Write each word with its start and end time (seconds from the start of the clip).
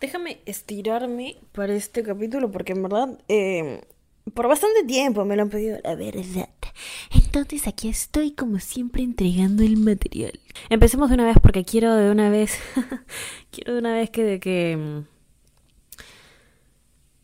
Déjame 0.00 0.40
estirarme 0.46 1.36
para 1.52 1.74
este 1.74 2.02
capítulo 2.02 2.50
porque 2.50 2.72
en 2.72 2.82
verdad 2.82 3.18
eh, 3.28 3.82
por 4.34 4.48
bastante 4.48 4.84
tiempo 4.84 5.24
me 5.24 5.36
lo 5.36 5.42
han 5.42 5.50
pedido, 5.50 5.78
la 5.82 5.94
verdad. 5.94 6.48
Entonces 7.10 7.66
aquí 7.66 7.88
estoy 7.88 8.32
como 8.32 8.58
siempre 8.60 9.02
entregando 9.02 9.62
el 9.62 9.76
material. 9.76 10.38
Empecemos 10.70 11.08
de 11.08 11.14
una 11.14 11.26
vez 11.26 11.36
porque 11.42 11.64
quiero 11.64 11.94
de 11.94 12.10
una 12.10 12.30
vez, 12.30 12.58
quiero 13.50 13.74
de 13.74 13.78
una 13.78 13.92
vez 13.94 14.10
que... 14.10 14.24
De 14.24 14.40
que 14.40 14.76
mm, 14.76 15.18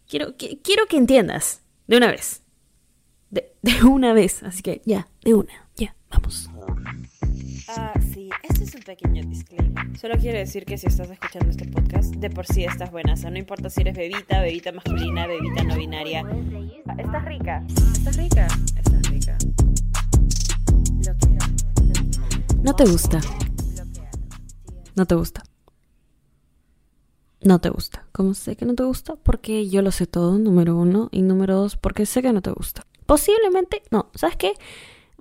quiero, 0.09 0.37
que, 0.37 0.61
quiero 0.61 0.87
que 0.87 0.97
entiendas, 0.97 1.63
de 1.87 1.97
una 1.97 2.11
vez. 2.11 2.43
De, 3.31 3.53
de 3.63 3.85
una 3.85 4.13
vez, 4.13 4.43
así 4.43 4.63
que 4.63 4.83
ya, 4.85 5.09
de 5.23 5.35
una, 5.35 5.69
ya, 5.77 5.95
vamos. 6.11 6.51
Ah, 7.69 7.95
sí, 8.13 8.31
pequeño 8.85 9.23
disclaimer. 9.25 9.99
Solo 9.99 10.15
quiero 10.19 10.39
decir 10.39 10.65
que 10.65 10.77
si 10.77 10.87
estás 10.87 11.11
escuchando 11.11 11.51
este 11.51 11.67
podcast, 11.67 12.15
de 12.15 12.31
por 12.31 12.47
sí 12.47 12.65
estás 12.65 12.91
buena. 12.91 13.15
O 13.15 13.17
sea, 13.17 13.31
no 13.31 13.39
importa 13.39 13.71
si 13.71 13.81
eres 13.81 13.97
bebita, 13.97 14.41
bebita 14.41 14.73
masculina, 14.73 15.27
bebita 15.27 15.65
no 15.65 15.77
binaria. 15.77 16.23
Estás 16.99 17.25
rica, 17.25 17.65
estás 17.69 18.17
rica, 18.17 18.47
estás 18.77 19.11
rica. 19.11 19.39
No 22.63 22.77
te 22.77 22.85
gusta. 22.85 23.21
No 24.95 25.07
te 25.07 25.15
gusta. 25.15 25.43
No 27.43 27.59
te 27.59 27.69
gusta. 27.71 28.07
¿Cómo 28.13 28.35
sé 28.35 28.57
que 28.57 28.65
no 28.65 28.75
te 28.75 28.85
gusta? 28.85 29.17
Porque 29.17 29.69
yo 29.69 29.83
lo 29.83 29.91
sé 29.91 30.07
todo, 30.07 30.39
número 30.39 30.77
uno. 30.77 31.09
Y 31.11 31.23
número 31.23 31.57
dos, 31.57 31.77
porque 31.77 32.07
sé 32.07 32.23
que 32.23 32.33
no 32.33 32.43
te 32.43 32.51
gusta. 32.51 32.87
Posiblemente, 33.07 33.83
no, 33.91 34.11
¿sabes 34.15 34.37
qué? 34.37 34.55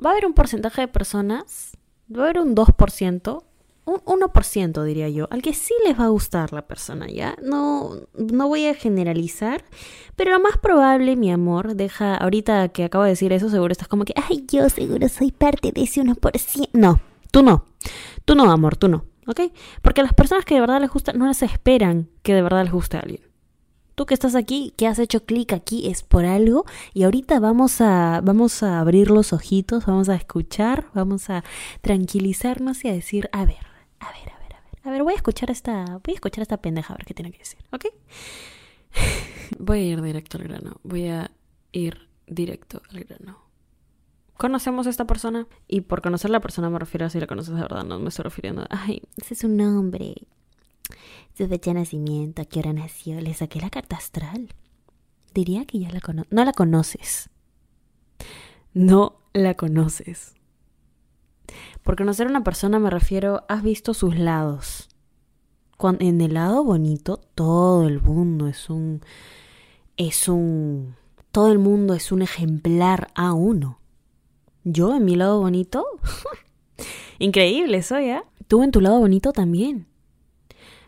Va 0.03 0.09
a 0.09 0.13
haber 0.13 0.25
un 0.25 0.33
porcentaje 0.33 0.81
de 0.81 0.87
personas 0.87 1.77
va 2.11 2.23
a 2.23 2.29
haber 2.29 2.39
un 2.39 2.55
2%, 2.55 3.43
un 3.85 3.97
1% 3.97 4.83
diría 4.83 5.09
yo, 5.09 5.27
al 5.29 5.41
que 5.41 5.53
sí 5.53 5.73
les 5.85 5.99
va 5.99 6.05
a 6.05 6.09
gustar 6.09 6.53
la 6.53 6.63
persona, 6.63 7.07
¿ya? 7.07 7.35
No, 7.41 7.91
no 8.13 8.47
voy 8.47 8.67
a 8.67 8.73
generalizar, 8.73 9.65
pero 10.15 10.31
lo 10.31 10.39
más 10.39 10.57
probable, 10.57 11.15
mi 11.15 11.31
amor, 11.31 11.75
deja, 11.75 12.15
ahorita 12.15 12.69
que 12.69 12.85
acabo 12.85 13.03
de 13.03 13.11
decir 13.11 13.33
eso, 13.33 13.49
seguro 13.49 13.71
estás 13.71 13.87
como 13.87 14.05
que, 14.05 14.13
ay, 14.15 14.45
yo 14.51 14.69
seguro 14.69 15.07
soy 15.09 15.31
parte 15.31 15.71
de 15.71 15.83
ese 15.83 16.01
1%. 16.01 16.69
No, 16.73 17.01
tú 17.31 17.43
no, 17.43 17.65
tú 18.25 18.35
no, 18.35 18.49
amor, 18.51 18.77
tú 18.77 18.87
no, 18.87 19.05
¿ok? 19.27 19.41
Porque 19.81 20.03
las 20.03 20.13
personas 20.13 20.45
que 20.45 20.55
de 20.55 20.61
verdad 20.61 20.79
les 20.79 20.89
gusta, 20.89 21.13
no 21.13 21.27
les 21.27 21.41
esperan 21.43 22.09
que 22.21 22.33
de 22.33 22.41
verdad 22.41 22.63
les 22.63 22.73
guste 22.73 22.97
alguien 22.97 23.33
tú 23.95 24.05
que 24.05 24.13
estás 24.13 24.35
aquí, 24.35 24.73
que 24.75 24.87
has 24.87 24.99
hecho 24.99 25.25
clic 25.25 25.53
aquí, 25.53 25.87
es 25.87 26.03
por 26.03 26.25
algo. 26.25 26.65
Y 26.93 27.03
ahorita 27.03 27.39
vamos 27.39 27.81
a, 27.81 28.21
vamos 28.23 28.63
a 28.63 28.79
abrir 28.79 29.11
los 29.11 29.33
ojitos, 29.33 29.85
vamos 29.85 30.09
a 30.09 30.15
escuchar, 30.15 30.87
vamos 30.93 31.29
a 31.29 31.43
tranquilizarnos 31.81 32.83
y 32.85 32.89
a 32.89 32.93
decir, 32.93 33.29
a 33.31 33.45
ver, 33.45 33.72
a 34.03 34.11
ver, 34.11 34.33
a 34.33 34.39
ver, 34.39 34.55
a 34.55 34.61
ver. 34.61 34.79
A 34.83 34.89
ver, 34.91 35.03
voy 35.03 35.13
a 35.13 35.15
escuchar 35.15 35.51
esta, 35.51 35.85
voy 36.03 36.13
a 36.13 36.15
escuchar 36.15 36.41
esta 36.41 36.57
pendeja 36.57 36.93
a 36.93 36.97
ver 36.97 37.05
qué 37.05 37.13
tiene 37.13 37.31
que 37.31 37.39
decir, 37.39 37.59
¿ok? 37.71 37.85
voy 39.59 39.79
a 39.79 39.83
ir 39.83 40.01
directo 40.01 40.37
al 40.37 40.43
grano, 40.43 40.79
voy 40.83 41.07
a 41.07 41.31
ir 41.71 42.09
directo 42.27 42.81
al 42.89 43.03
grano. 43.03 43.43
¿Conocemos 44.37 44.87
a 44.87 44.89
esta 44.89 45.05
persona? 45.05 45.47
Y 45.67 45.81
por 45.81 46.01
conocer 46.01 46.29
a 46.29 46.33
la 46.33 46.39
persona 46.39 46.69
me 46.69 46.79
refiero 46.79 47.05
a 47.05 47.09
si 47.09 47.19
la 47.19 47.27
conoces 47.27 47.53
de 47.53 47.61
verdad, 47.61 47.83
no 47.83 47.99
me 47.99 48.09
estoy 48.09 48.23
refiriendo 48.23 48.63
a, 48.63 48.67
ay, 48.69 49.01
ese 49.15 49.35
es 49.35 49.43
un 49.43 49.57
nombre, 49.57 50.15
su 51.37 51.47
fecha 51.47 51.71
de 51.71 51.79
nacimiento, 51.79 52.41
a 52.41 52.45
qué 52.45 52.59
hora 52.59 52.73
nació, 52.73 53.19
le 53.21 53.33
saqué 53.33 53.59
la 53.59 53.69
carta 53.69 53.95
astral. 53.95 54.49
Diría 55.33 55.65
que 55.65 55.79
ya 55.79 55.89
la 55.89 55.99
conoces. 55.99 56.31
No 56.31 56.45
la 56.45 56.51
conoces. 56.51 57.29
No 58.73 59.21
la 59.33 59.55
conoces. 59.55 60.35
Por 61.83 61.97
conocer 61.97 62.27
una 62.27 62.43
persona 62.43 62.79
me 62.79 62.89
refiero, 62.89 63.43
has 63.49 63.61
visto 63.61 63.93
sus 63.93 64.17
lados. 64.17 64.89
Cuando, 65.77 66.05
en 66.05 66.21
el 66.21 66.33
lado 66.35 66.63
bonito, 66.63 67.19
todo 67.35 67.87
el 67.87 68.01
mundo 68.01 68.47
es 68.47 68.69
un. 68.69 69.01
Es 69.97 70.29
un. 70.29 70.95
Todo 71.31 71.51
el 71.51 71.59
mundo 71.59 71.93
es 71.93 72.11
un 72.11 72.21
ejemplar 72.21 73.09
a 73.15 73.33
uno. 73.33 73.79
Yo 74.63 74.95
en 74.95 75.03
mi 75.03 75.17
lado 75.17 75.41
bonito. 75.41 75.85
Increíble 77.19 77.83
soy, 77.83 78.05
¿eh? 78.11 78.23
Tú 78.47 78.63
en 78.63 78.71
tu 78.71 78.79
lado 78.79 78.99
bonito 78.99 79.33
también. 79.33 79.87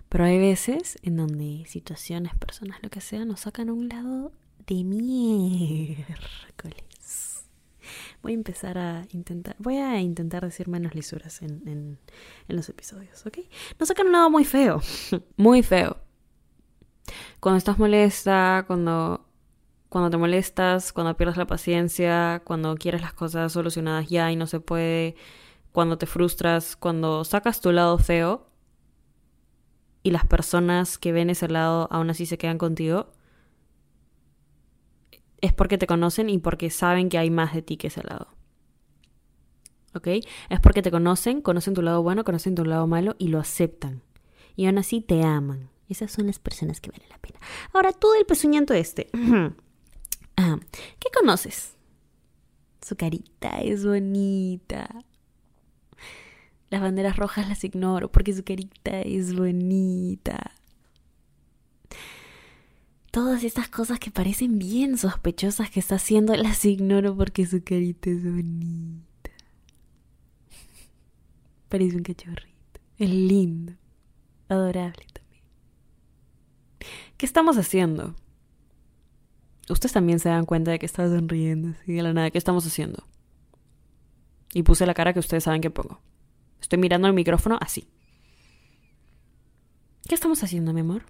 Pero 0.07 0.23
hay 0.23 0.39
veces 0.39 0.97
en 1.01 1.17
donde 1.17 1.65
situaciones, 1.67 2.33
personas, 2.35 2.81
lo 2.81 2.89
que 2.89 3.01
sea, 3.01 3.25
nos 3.25 3.41
sacan 3.41 3.67
a 3.69 3.73
un 3.73 3.89
lado 3.89 4.31
de 4.65 4.83
miércoles. 4.85 6.05
Voy 8.25 8.31
a 8.31 8.37
empezar 8.37 8.79
a 8.79 9.05
intentar, 9.11 9.55
voy 9.59 9.77
a 9.77 10.01
intentar 10.01 10.43
decir 10.43 10.67
menos 10.67 10.95
lisuras 10.95 11.43
en, 11.43 11.61
en, 11.67 11.99
los 12.47 12.67
episodios, 12.69 13.23
¿ok? 13.23 13.37
Nos 13.77 13.87
sacan 13.87 14.07
un 14.07 14.13
lado 14.13 14.31
muy 14.31 14.43
feo, 14.45 14.81
muy 15.37 15.61
feo. 15.61 15.97
Cuando 17.39 17.59
estás 17.59 17.77
molesta, 17.77 18.63
cuando, 18.65 19.29
cuando 19.89 20.09
te 20.09 20.17
molestas, 20.17 20.91
cuando 20.91 21.15
pierdes 21.15 21.37
la 21.37 21.45
paciencia, 21.45 22.41
cuando 22.43 22.73
quieres 22.77 23.03
las 23.03 23.13
cosas 23.13 23.51
solucionadas 23.51 24.09
ya 24.09 24.31
y 24.31 24.35
no 24.35 24.47
se 24.47 24.59
puede, 24.59 25.15
cuando 25.71 25.99
te 25.99 26.07
frustras, 26.07 26.75
cuando 26.75 27.25
sacas 27.25 27.61
tu 27.61 27.71
lado 27.71 27.99
feo, 27.99 28.47
y 30.01 30.09
las 30.09 30.25
personas 30.25 30.97
que 30.97 31.11
ven 31.11 31.29
ese 31.29 31.47
lado 31.47 31.87
aún 31.91 32.09
así 32.09 32.25
se 32.25 32.39
quedan 32.39 32.57
contigo, 32.57 33.11
es 35.45 35.53
porque 35.53 35.77
te 35.77 35.87
conocen 35.87 36.29
y 36.29 36.39
porque 36.39 36.69
saben 36.69 37.09
que 37.09 37.17
hay 37.17 37.29
más 37.29 37.53
de 37.53 37.61
ti 37.61 37.77
que 37.77 37.87
ese 37.87 38.03
lado. 38.03 38.27
¿Ok? 39.93 40.07
Es 40.49 40.59
porque 40.59 40.81
te 40.81 40.91
conocen, 40.91 41.41
conocen 41.41 41.73
tu 41.73 41.81
lado 41.81 42.03
bueno, 42.03 42.23
conocen 42.23 42.55
tu 42.55 42.65
lado 42.65 42.85
malo 42.87 43.15
y 43.17 43.29
lo 43.29 43.39
aceptan. 43.39 44.01
Y 44.55 44.65
aún 44.65 44.77
así 44.77 45.01
te 45.01 45.23
aman. 45.23 45.69
Esas 45.87 46.11
son 46.11 46.27
las 46.27 46.39
personas 46.39 46.81
que 46.81 46.89
valen 46.89 47.07
la 47.09 47.19
pena. 47.19 47.39
Ahora, 47.73 47.93
tú 47.93 48.11
del 48.11 48.25
pezuñento 48.25 48.73
este. 48.73 49.09
Ah, 50.37 50.59
¿Qué 50.99 51.07
conoces? 51.17 51.77
Su 52.81 52.97
carita 52.97 53.61
es 53.61 53.85
bonita. 53.85 54.89
Las 56.69 56.81
banderas 56.81 57.15
rojas 57.15 57.47
las 57.47 57.63
ignoro 57.63 58.11
porque 58.11 58.33
su 58.33 58.43
carita 58.43 58.99
es 58.99 59.33
bonita. 59.33 60.51
Todas 63.15 63.45
estas 63.45 63.69
cosas 63.69 63.97
que 63.97 64.11
parecen 64.11 64.59
bien 64.59 64.97
sospechosas 64.97 65.69
que 65.69 65.79
está 65.79 65.95
haciendo 65.95 66.35
las 66.35 66.65
ignoro 66.65 67.15
porque 67.15 67.45
su 67.45 67.63
carita 67.63 68.09
es 68.09 68.21
bonita. 68.21 69.31
Parece 71.69 71.95
un 71.95 72.03
cachorrito. 72.03 72.81
Es 72.97 73.09
lindo. 73.09 73.71
Adorable 74.49 75.05
también. 75.13 75.43
¿Qué 77.15 77.25
estamos 77.25 77.57
haciendo? 77.57 78.15
Ustedes 79.69 79.93
también 79.93 80.19
se 80.19 80.27
dan 80.27 80.45
cuenta 80.45 80.71
de 80.71 80.79
que 80.79 80.85
está 80.85 81.07
sonriendo 81.07 81.69
así 81.69 81.93
de 81.93 82.03
la 82.03 82.11
nada. 82.11 82.31
¿Qué 82.31 82.37
estamos 82.37 82.67
haciendo? 82.67 83.07
Y 84.53 84.63
puse 84.63 84.85
la 84.85 84.93
cara 84.93 85.13
que 85.13 85.19
ustedes 85.19 85.45
saben 85.45 85.61
que 85.61 85.69
pongo. 85.69 86.01
Estoy 86.59 86.79
mirando 86.79 87.07
el 87.07 87.13
micrófono 87.13 87.57
así. 87.61 87.87
¿Qué 90.05 90.15
estamos 90.15 90.43
haciendo, 90.43 90.73
mi 90.73 90.81
amor? 90.81 91.03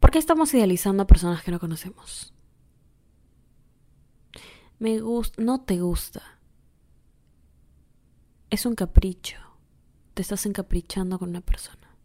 ¿Por 0.00 0.10
qué 0.10 0.18
estamos 0.18 0.52
idealizando 0.54 1.02
a 1.02 1.06
personas 1.06 1.42
que 1.42 1.50
no 1.50 1.58
conocemos? 1.58 2.32
Me 4.78 5.00
gusta, 5.00 5.42
no 5.42 5.62
te 5.62 5.80
gusta. 5.80 6.22
Es 8.50 8.66
un 8.66 8.74
capricho. 8.74 9.38
Te 10.14 10.22
estás 10.22 10.46
encaprichando 10.46 11.18
con 11.18 11.30
una 11.30 11.40
persona. 11.40 11.96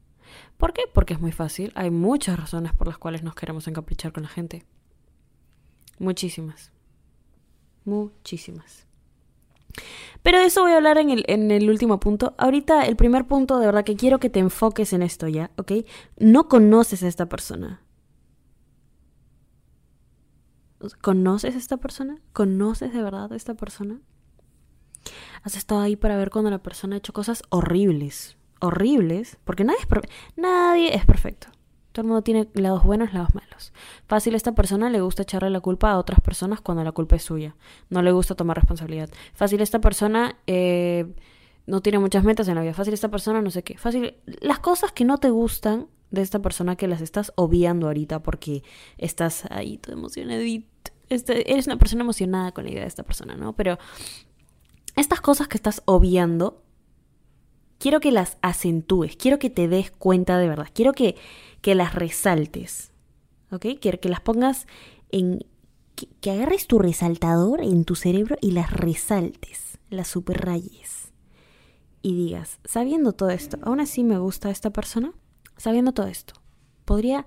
¿Por 0.58 0.74
qué? 0.74 0.84
Porque 0.94 1.14
es 1.14 1.20
muy 1.20 1.32
fácil. 1.32 1.72
Hay 1.76 1.92
muchas 1.92 2.40
razones 2.40 2.74
por 2.74 2.88
las 2.88 2.98
cuales 2.98 3.24
nos 3.24 3.36
queremos 3.36 3.68
encaprichar 3.68 4.14
con 4.14 4.24
la 4.24 4.30
gente. 4.30 4.66
Muchísimas. 6.00 6.72
Muchísimas. 7.86 8.86
Pero 10.24 10.40
de 10.40 10.46
eso 10.46 10.62
voy 10.62 10.72
a 10.72 10.78
hablar 10.78 10.98
en 10.98 11.10
el, 11.10 11.24
en 11.28 11.52
el 11.52 11.70
último 11.70 12.00
punto. 12.00 12.36
Ahorita 12.38 12.86
el 12.86 12.96
primer 12.96 13.26
punto, 13.26 13.60
de 13.60 13.66
verdad 13.66 13.84
que 13.84 13.96
quiero 13.96 14.20
que 14.20 14.30
te 14.30 14.40
enfoques 14.40 14.94
en 14.94 15.02
esto 15.02 15.28
ya, 15.28 15.52
¿ok? 15.58 15.72
No 16.18 16.48
conoces 16.48 17.04
a 17.04 17.08
esta 17.08 17.28
persona. 17.28 17.82
¿Conoces 21.02 21.56
a 21.56 21.58
esta 21.58 21.78
persona? 21.78 22.20
¿Conoces 22.34 22.94
de 22.94 23.02
verdad 23.02 23.32
a 23.32 23.36
esta 23.36 23.54
persona? 23.54 24.00
Has 25.44 25.56
estado 25.56 25.82
ahí 25.82 25.96
para 25.96 26.18
ver 26.18 26.30
cuando 26.30 26.52
la 26.52 26.62
persona 26.62 26.96
ha 26.96 27.00
hecho 27.00 27.14
cosas 27.14 27.44
horribles. 27.50 28.38
Horribles, 28.60 29.38
porque 29.44 29.64
nadie 29.64 29.80
es, 29.80 29.88
nadie 30.36 30.96
es 30.96 31.06
perfecto. 31.06 31.48
Todo 31.92 32.04
el 32.04 32.08
mundo 32.08 32.22
tiene 32.22 32.48
lados 32.54 32.84
buenos, 32.84 33.14
lados 33.14 33.36
malos. 33.36 33.74
Fácil, 34.08 34.34
a 34.34 34.38
esta 34.38 34.54
persona 34.56 34.90
le 34.90 35.02
gusta 35.02 35.24
echarle 35.24 35.50
la 35.50 35.60
culpa 35.60 35.92
a 35.92 35.98
otras 35.98 36.22
personas 36.22 36.62
cuando 36.62 36.84
la 36.84 36.92
culpa 36.92 37.18
es 37.18 37.24
suya. 37.24 37.56
No 37.90 38.02
le 38.02 38.12
gusta 38.12 38.36
tomar 38.36 38.58
responsabilidad. 38.58 39.10
Fácil, 39.34 39.62
esta 39.62 39.82
persona 39.82 40.38
eh, 40.48 41.14
no 41.66 41.82
tiene 41.82 42.00
muchas 42.00 42.24
metas 42.24 42.48
en 42.48 42.56
la 42.56 42.62
vida. 42.62 42.74
Fácil, 42.74 42.94
esta 42.94 43.10
persona 43.10 43.42
no 43.42 43.50
sé 43.52 43.64
qué. 43.64 43.78
Fácil, 43.78 44.16
las 44.26 44.60
cosas 44.60 44.94
que 44.94 45.04
no 45.04 45.18
te 45.18 45.32
gustan 45.32 45.88
de 46.12 46.22
esta 46.22 46.40
persona 46.40 46.76
que 46.76 46.88
las 46.88 47.02
estás 47.02 47.34
obviando 47.36 47.88
ahorita 47.88 48.22
porque 48.22 48.64
estás 48.98 49.46
ahí 49.50 49.78
todo 49.78 49.94
emocionadito. 49.94 50.71
Este, 51.12 51.52
eres 51.52 51.68
una 51.68 51.78
persona 51.78 52.04
emocionada 52.04 52.52
con 52.52 52.64
la 52.64 52.72
idea 52.72 52.82
de 52.82 52.88
esta 52.88 53.04
persona, 53.04 53.36
¿no? 53.36 53.54
Pero 53.54 53.78
estas 54.96 55.22
cosas 55.22 55.48
que 55.48 55.58
estás 55.58 55.82
obviando 55.86 56.64
quiero 57.82 58.00
que 58.00 58.12
las 58.12 58.38
acentúes, 58.42 59.18
quiero 59.18 59.40
que 59.40 59.50
te 59.50 59.68
des 59.68 59.92
cuenta 59.92 60.38
de 60.38 60.48
verdad, 60.48 60.68
quiero 60.74 60.94
que, 60.94 61.16
que 61.62 61.74
las 61.74 61.96
resaltes, 61.96 62.92
¿ok? 63.52 63.66
Quiero 63.82 64.00
que 64.00 64.10
las 64.10 64.22
pongas 64.22 64.68
en... 65.10 65.46
Que, 65.96 66.32
agarres 66.32 66.68
tu 66.68 66.80
resaltador 66.80 67.62
en 67.62 67.84
tu 67.84 67.96
cerebro 67.96 68.38
y 68.40 68.52
las 68.52 68.72
resaltes, 68.72 69.80
las 69.90 70.08
subrayes. 70.08 71.12
Y 72.02 72.16
digas, 72.16 72.60
sabiendo 72.66 73.14
todo 73.14 73.30
esto, 73.32 73.58
¿aún 73.64 73.80
así 73.80 74.04
me 74.04 74.18
gusta 74.18 74.50
esta 74.50 74.70
persona? 74.70 75.14
Sabiendo 75.58 75.92
todo 75.92 76.08
esto, 76.08 76.34
¿podría, 76.86 77.26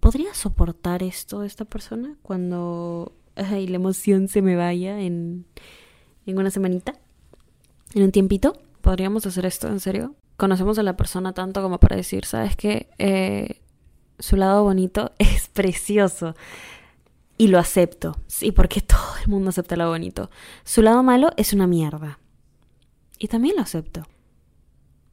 ¿podría 0.00 0.32
soportar 0.34 1.02
esto 1.02 1.44
esta 1.44 1.64
persona 1.64 2.16
cuando 2.22 3.12
ay, 3.36 3.66
la 3.66 3.76
emoción 3.76 4.28
se 4.28 4.42
me 4.42 4.56
vaya 4.56 5.00
en, 5.00 5.46
en 6.26 6.38
una 6.38 6.50
semanita? 6.50 6.94
¿En 7.94 8.02
un 8.04 8.12
tiempito? 8.12 8.58
¿Podríamos 8.80 9.26
hacer 9.26 9.46
esto 9.46 9.68
en 9.68 9.80
serio? 9.80 10.14
Conocemos 10.36 10.78
a 10.78 10.82
la 10.82 10.96
persona 10.96 11.32
tanto 11.32 11.62
como 11.62 11.78
para 11.78 11.96
decir, 11.96 12.24
¿sabes 12.24 12.56
qué? 12.56 12.88
Eh, 12.98 13.60
su 14.18 14.36
lado 14.36 14.62
bonito 14.64 15.12
es 15.18 15.48
precioso. 15.48 16.34
Y 17.36 17.48
lo 17.48 17.58
acepto. 17.58 18.18
Sí, 18.26 18.52
porque 18.52 18.80
todo 18.82 19.16
el 19.22 19.28
mundo 19.28 19.50
acepta 19.50 19.76
lo 19.76 19.88
bonito. 19.88 20.30
Su 20.64 20.82
lado 20.82 21.02
malo 21.02 21.30
es 21.36 21.52
una 21.52 21.66
mierda. 21.66 22.18
Y 23.18 23.28
también 23.28 23.56
lo 23.56 23.62
acepto. 23.62 24.02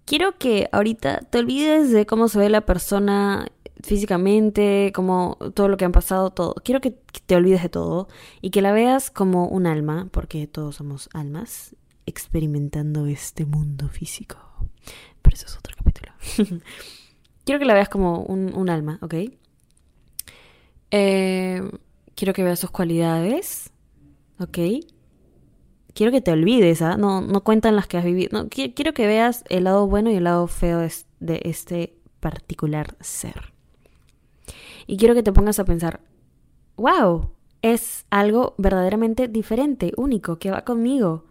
Quiero 0.05 0.37
que 0.37 0.69
ahorita 0.71 1.19
te 1.29 1.39
olvides 1.39 1.91
de 1.91 2.05
cómo 2.05 2.29
se 2.29 2.39
ve 2.39 2.49
la 2.49 2.61
persona 2.61 3.49
físicamente, 3.83 4.91
como 4.93 5.37
todo 5.53 5.67
lo 5.67 5.77
que 5.77 5.85
han 5.85 5.91
pasado, 5.91 6.31
todo. 6.31 6.55
Quiero 6.63 6.81
que 6.81 6.91
te 6.91 7.35
olvides 7.35 7.63
de 7.63 7.69
todo 7.69 8.07
y 8.41 8.49
que 8.49 8.61
la 8.61 8.71
veas 8.71 9.11
como 9.11 9.47
un 9.47 9.67
alma, 9.67 10.07
porque 10.11 10.47
todos 10.47 10.75
somos 10.75 11.09
almas 11.13 11.75
experimentando 12.05 13.05
este 13.05 13.45
mundo 13.45 13.89
físico. 13.89 14.37
Pero 15.21 15.35
eso 15.35 15.45
es 15.45 15.57
otro 15.57 15.75
capítulo. 15.77 16.13
quiero 17.45 17.59
que 17.59 17.65
la 17.65 17.73
veas 17.73 17.89
como 17.89 18.23
un, 18.23 18.69
alma, 18.69 18.99
¿ok? 19.01 19.15
Eh, 20.91 21.61
quiero 22.15 22.33
que 22.33 22.43
veas 22.43 22.59
sus 22.59 22.71
cualidades, 22.71 23.71
¿ok? 24.39 24.57
Quiero 25.93 26.11
que 26.11 26.21
te 26.21 26.31
olvides, 26.31 26.81
¿ah? 26.81 26.95
No, 26.95 27.21
no 27.21 27.43
cuentan 27.43 27.75
las 27.75 27.87
que 27.87 27.97
has 27.97 28.05
vivido. 28.05 28.47
Quiero 28.49 28.93
que 28.93 29.07
veas 29.07 29.43
el 29.49 29.65
lado 29.65 29.87
bueno 29.87 30.11
y 30.11 30.15
el 30.15 30.23
lado 30.23 30.47
feo 30.47 30.79
de 30.79 31.41
este 31.43 31.95
particular 32.19 32.95
ser. 33.01 33.56
Y 34.87 34.97
quiero 34.97 35.13
que 35.13 35.23
te 35.23 35.33
pongas 35.33 35.59
a 35.59 35.65
pensar, 35.65 35.99
wow, 36.77 37.29
es 37.61 38.05
algo 38.09 38.55
verdaderamente 38.57 39.27
diferente, 39.27 39.91
único, 39.97 40.39
que 40.39 40.49
va 40.49 40.63
conmigo. 40.63 41.25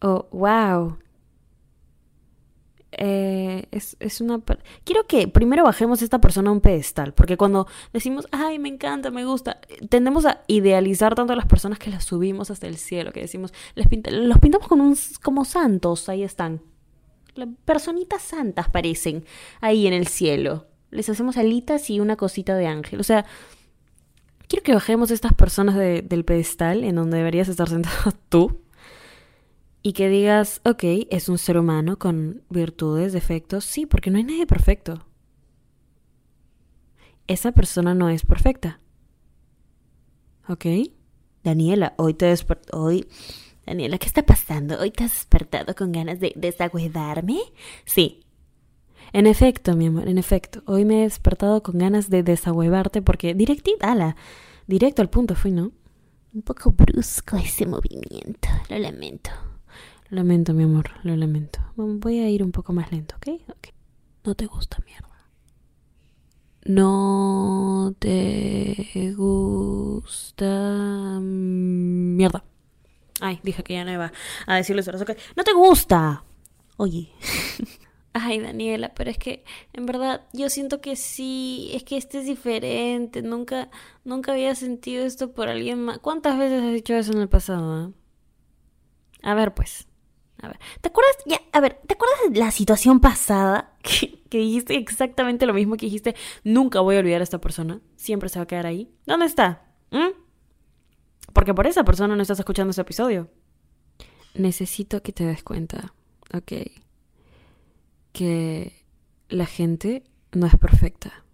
Oh, 0.00 0.26
wow. 0.32 0.98
Eh, 2.92 3.66
es, 3.70 3.96
es, 4.00 4.20
una... 4.20 4.42
Quiero 4.84 5.06
que 5.06 5.26
primero 5.26 5.64
bajemos 5.64 6.02
a 6.02 6.04
esta 6.04 6.20
persona 6.20 6.50
a 6.50 6.52
un 6.52 6.60
pedestal, 6.60 7.14
porque 7.14 7.38
cuando 7.38 7.66
decimos, 7.92 8.28
ay, 8.32 8.58
me 8.58 8.68
encanta, 8.68 9.10
me 9.10 9.24
gusta, 9.24 9.60
tendemos 9.88 10.26
a 10.26 10.42
idealizar 10.46 11.14
tanto 11.14 11.32
a 11.32 11.36
las 11.36 11.46
personas 11.46 11.78
que 11.78 11.90
las 11.90 12.04
subimos 12.04 12.50
hasta 12.50 12.66
el 12.66 12.76
cielo, 12.76 13.12
que 13.12 13.20
decimos, 13.20 13.54
les 13.74 13.86
los 14.12 14.38
pintamos 14.38 14.68
con 14.68 14.82
un, 14.82 14.96
como 15.22 15.46
santos, 15.46 16.08
ahí 16.10 16.22
están. 16.22 16.60
Personitas 17.64 18.20
santas 18.20 18.68
parecen 18.68 19.24
ahí 19.62 19.86
en 19.86 19.94
el 19.94 20.06
cielo. 20.06 20.66
Les 20.92 21.08
hacemos 21.08 21.36
alitas 21.36 21.90
y 21.90 21.98
una 21.98 22.14
cosita 22.16 22.54
de 22.54 22.68
ángel. 22.68 23.00
O 23.00 23.02
sea, 23.02 23.26
quiero 24.46 24.62
que 24.62 24.74
bajemos 24.74 25.10
a 25.10 25.14
estas 25.14 25.32
personas 25.32 25.76
del 25.76 26.24
pedestal 26.24 26.84
en 26.84 26.94
donde 26.94 27.16
deberías 27.16 27.48
estar 27.48 27.68
sentado 27.68 28.12
tú 28.28 28.60
y 29.82 29.94
que 29.94 30.08
digas, 30.08 30.60
ok, 30.64 30.84
es 31.10 31.28
un 31.28 31.38
ser 31.38 31.58
humano 31.58 31.98
con 31.98 32.42
virtudes, 32.48 33.12
defectos, 33.12 33.64
sí, 33.64 33.84
porque 33.84 34.10
no 34.10 34.18
hay 34.18 34.24
nadie 34.24 34.46
perfecto. 34.46 35.04
Esa 37.26 37.52
persona 37.52 37.94
no 37.94 38.08
es 38.08 38.24
perfecta. 38.24 38.80
¿Ok? 40.48 40.66
Daniela, 41.42 41.94
hoy 41.96 42.14
te 42.14 42.26
despertó, 42.26 42.78
hoy... 42.78 43.08
Daniela, 43.66 43.96
¿qué 43.98 44.06
está 44.06 44.26
pasando? 44.26 44.78
¿Hoy 44.80 44.90
te 44.90 45.04
has 45.04 45.12
despertado 45.12 45.74
con 45.74 45.92
ganas 45.92 46.18
de 46.18 46.32
desagüedarme? 46.34 47.38
Sí. 47.84 48.24
En 49.12 49.26
efecto, 49.26 49.76
mi 49.76 49.86
amor, 49.86 50.08
en 50.08 50.16
efecto. 50.16 50.62
Hoy 50.66 50.86
me 50.86 51.00
he 51.00 51.02
despertado 51.02 51.62
con 51.62 51.78
ganas 51.78 52.08
de 52.08 52.22
desahuevarte 52.22 53.02
porque 53.02 53.34
directita, 53.34 53.92
ala, 53.92 54.16
directo 54.66 55.02
al 55.02 55.10
punto 55.10 55.34
fui, 55.34 55.52
¿no? 55.52 55.72
Un 56.32 56.42
poco 56.42 56.70
brusco 56.70 57.36
ese 57.36 57.66
movimiento, 57.66 58.48
lo 58.70 58.78
lamento. 58.78 59.30
Lamento, 60.08 60.54
mi 60.54 60.64
amor, 60.64 60.90
lo 61.02 61.14
lamento. 61.16 61.60
Voy 61.76 62.20
a 62.20 62.30
ir 62.30 62.42
un 62.42 62.52
poco 62.52 62.72
más 62.72 62.90
lento, 62.90 63.16
¿ok? 63.16 63.40
No 64.24 64.34
te 64.34 64.46
gusta 64.46 64.78
mierda. 64.86 65.08
No 66.64 67.94
te 67.98 69.12
gusta 69.16 71.18
mierda. 71.20 72.44
Ay, 73.20 73.40
dije 73.42 73.62
que 73.62 73.74
ya 73.74 73.84
no 73.84 73.92
iba 73.92 74.12
a 74.46 74.56
decirles 74.56 74.88
horas, 74.88 75.02
ok. 75.02 75.12
No 75.36 75.44
te 75.44 75.52
gusta. 75.52 76.24
Oye. 76.76 77.10
Ay, 78.14 78.40
Daniela, 78.40 78.92
pero 78.94 79.10
es 79.10 79.16
que 79.16 79.42
en 79.72 79.86
verdad 79.86 80.26
yo 80.34 80.50
siento 80.50 80.82
que 80.82 80.96
sí, 80.96 81.70
es 81.72 81.82
que 81.82 81.96
este 81.96 82.18
es 82.18 82.26
diferente. 82.26 83.22
Nunca, 83.22 83.70
nunca 84.04 84.32
había 84.32 84.54
sentido 84.54 85.06
esto 85.06 85.32
por 85.32 85.48
alguien 85.48 85.82
más. 85.82 85.98
¿Cuántas 85.98 86.38
veces 86.38 86.62
has 86.62 86.72
dicho 86.72 86.94
eso 86.94 87.12
en 87.12 87.20
el 87.20 87.28
pasado? 87.28 87.88
Eh? 87.88 87.92
A 89.22 89.34
ver, 89.34 89.54
pues. 89.54 89.88
A 90.42 90.48
ver, 90.48 90.58
¿te 90.80 90.88
acuerdas? 90.88 91.16
Ya, 91.24 91.40
a 91.52 91.60
ver, 91.60 91.80
¿te 91.86 91.94
acuerdas 91.94 92.18
de 92.30 92.38
la 92.38 92.50
situación 92.50 93.00
pasada 93.00 93.76
que, 93.82 94.20
dijiste 94.30 94.74
exactamente 94.76 95.46
lo 95.46 95.54
mismo 95.54 95.76
que 95.76 95.86
dijiste? 95.86 96.14
Nunca 96.44 96.80
voy 96.80 96.96
a 96.96 96.98
olvidar 96.98 97.20
a 97.20 97.24
esta 97.24 97.40
persona. 97.40 97.80
Siempre 97.96 98.28
se 98.28 98.40
va 98.40 98.42
a 98.42 98.46
quedar 98.46 98.66
ahí. 98.66 98.92
¿Dónde 99.06 99.26
está? 99.26 99.62
¿Mm? 99.90 100.20
Porque 101.32 101.54
por 101.54 101.66
esa 101.66 101.84
persona 101.84 102.14
no 102.14 102.22
estás 102.22 102.40
escuchando 102.40 102.72
ese 102.72 102.82
episodio. 102.82 103.30
Necesito 104.34 105.02
que 105.02 105.12
te 105.12 105.24
des 105.24 105.42
cuenta, 105.42 105.94
ok, 106.34 106.52
que 108.12 108.84
la 109.28 109.46
gente 109.46 110.04
no 110.32 110.46
es 110.46 110.56
perfecta. 110.56 111.24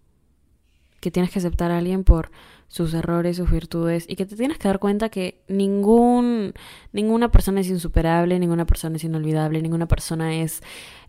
Que 0.99 1.11
tienes 1.11 1.31
que 1.31 1.39
aceptar 1.39 1.71
a 1.71 1.77
alguien 1.77 2.03
por 2.03 2.31
sus 2.67 2.93
errores, 2.93 3.37
sus 3.37 3.49
virtudes, 3.49 4.05
y 4.07 4.15
que 4.15 4.25
te 4.25 4.35
tienes 4.35 4.57
que 4.57 4.67
dar 4.67 4.79
cuenta 4.79 5.09
que 5.09 5.41
ningún, 5.47 6.53
ninguna 6.93 7.31
persona 7.31 7.61
es 7.61 7.67
insuperable, 7.67 8.37
ninguna 8.39 8.65
persona 8.65 8.97
es 8.97 9.03
inolvidable, 9.03 9.61
ninguna 9.61 9.87
persona 9.87 10.35
es 10.35 10.61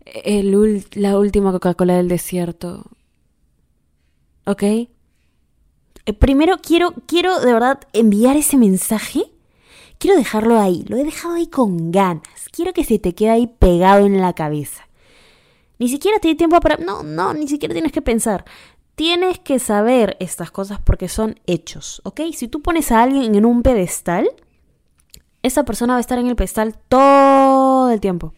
el, 0.05 0.85
la 0.93 1.17
última 1.17 1.51
Coca-Cola 1.51 1.97
del 1.97 2.07
desierto. 2.07 2.85
¿Ok? 4.45 4.63
Eh, 4.63 4.89
primero 6.17 6.57
quiero, 6.57 6.93
quiero 7.05 7.39
de 7.39 7.53
verdad 7.53 7.79
enviar 7.93 8.37
ese 8.37 8.57
mensaje. 8.57 9.25
Quiero 9.99 10.17
dejarlo 10.17 10.59
ahí, 10.59 10.83
lo 10.87 10.97
he 10.97 11.03
dejado 11.03 11.35
ahí 11.35 11.45
con 11.45 11.91
ganas. 11.91 12.49
Quiero 12.51 12.73
que 12.73 12.83
se 12.83 12.97
te 12.97 13.13
quede 13.13 13.29
ahí 13.29 13.47
pegado 13.47 14.05
en 14.07 14.19
la 14.19 14.33
cabeza. 14.33 14.87
Ni 15.81 15.87
siquiera 15.87 16.19
tiene 16.19 16.35
tiempo 16.35 16.59
para... 16.59 16.77
No, 16.77 17.01
no, 17.01 17.33
ni 17.33 17.47
siquiera 17.47 17.73
tienes 17.73 17.91
que 17.91 18.03
pensar. 18.03 18.45
Tienes 18.93 19.39
que 19.39 19.57
saber 19.57 20.15
estas 20.19 20.51
cosas 20.51 20.79
porque 20.79 21.07
son 21.07 21.39
hechos, 21.47 22.03
¿ok? 22.05 22.21
Si 22.33 22.47
tú 22.47 22.61
pones 22.61 22.91
a 22.91 23.01
alguien 23.01 23.33
en 23.33 23.47
un 23.47 23.63
pedestal, 23.63 24.29
esa 25.41 25.65
persona 25.65 25.93
va 25.93 25.97
a 25.97 26.01
estar 26.01 26.19
en 26.19 26.27
el 26.27 26.35
pedestal 26.35 26.77
todo 26.87 27.89
el 27.89 27.99
tiempo. 27.99 28.35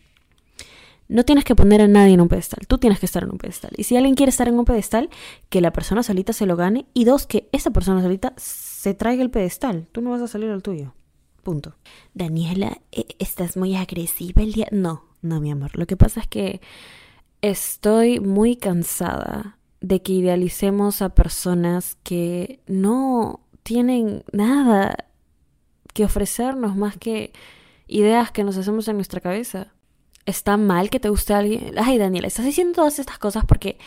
No 1.10 1.26
tienes 1.26 1.44
que 1.44 1.54
poner 1.54 1.82
a 1.82 1.88
nadie 1.90 2.14
en 2.14 2.22
un 2.22 2.30
pedestal, 2.30 2.66
tú 2.66 2.78
tienes 2.78 2.98
que 2.98 3.08
estar 3.08 3.24
en 3.24 3.32
un 3.32 3.38
pedestal. 3.38 3.72
Y 3.76 3.84
si 3.84 3.98
alguien 3.98 4.16
quiere 4.16 4.30
estar 4.30 4.48
en 4.48 4.58
un 4.58 4.64
pedestal, 4.64 5.10
que 5.50 5.60
la 5.60 5.74
persona 5.74 6.02
solita 6.02 6.32
se 6.32 6.46
lo 6.46 6.56
gane. 6.56 6.86
Y 6.94 7.04
dos, 7.04 7.28
que 7.28 7.50
esa 7.52 7.72
persona 7.72 8.02
solita 8.02 8.32
se 8.38 8.94
traiga 8.94 9.22
el 9.22 9.32
pedestal. 9.32 9.90
Tú 9.92 10.00
no 10.00 10.12
vas 10.12 10.22
a 10.22 10.30
salir 10.30 10.50
al 10.50 10.64
tuyo. 10.64 10.94
Punto. 11.44 11.76
Daniela, 12.14 12.80
e, 12.94 13.06
¿estás 13.20 13.58
muy 13.58 13.76
agresiva 13.76 14.42
el 14.42 14.54
día? 14.54 14.70
No, 14.72 15.04
no, 15.22 15.42
mi 15.42 15.52
amor. 15.52 15.78
Lo 15.78 15.86
que 15.88 15.98
pasa 15.98 16.22
es 16.22 16.28
que 16.28 16.62
estoy 17.44 18.22
muy 18.22 18.56
cansada 18.56 19.58
de 19.82 20.02
que 20.02 20.14
idealicemos 20.14 21.02
a 21.02 21.14
personas 21.14 21.98
que 22.02 22.62
no 22.68 23.42
tienen 23.64 24.24
nada 24.32 24.96
que 25.94 26.06
ofrecernos 26.06 26.78
más 26.78 26.98
que 26.98 27.34
ideas 27.86 28.32
que 28.32 28.46
nos 28.46 28.56
hacemos 28.56 28.88
en 28.88 28.96
nuestra 28.96 29.20
cabeza. 29.20 29.74
¿Está 30.26 30.56
mal 30.56 30.90
que 30.90 31.02
te 31.02 31.10
guste 31.10 31.34
alguien? 31.34 31.74
Ay, 31.78 31.98
Daniela, 31.98 32.28
estás 32.28 32.46
diciendo 32.46 32.76
todas 32.76 32.98
estas 32.98 33.20
cosas 33.20 33.44
porque 33.46 33.78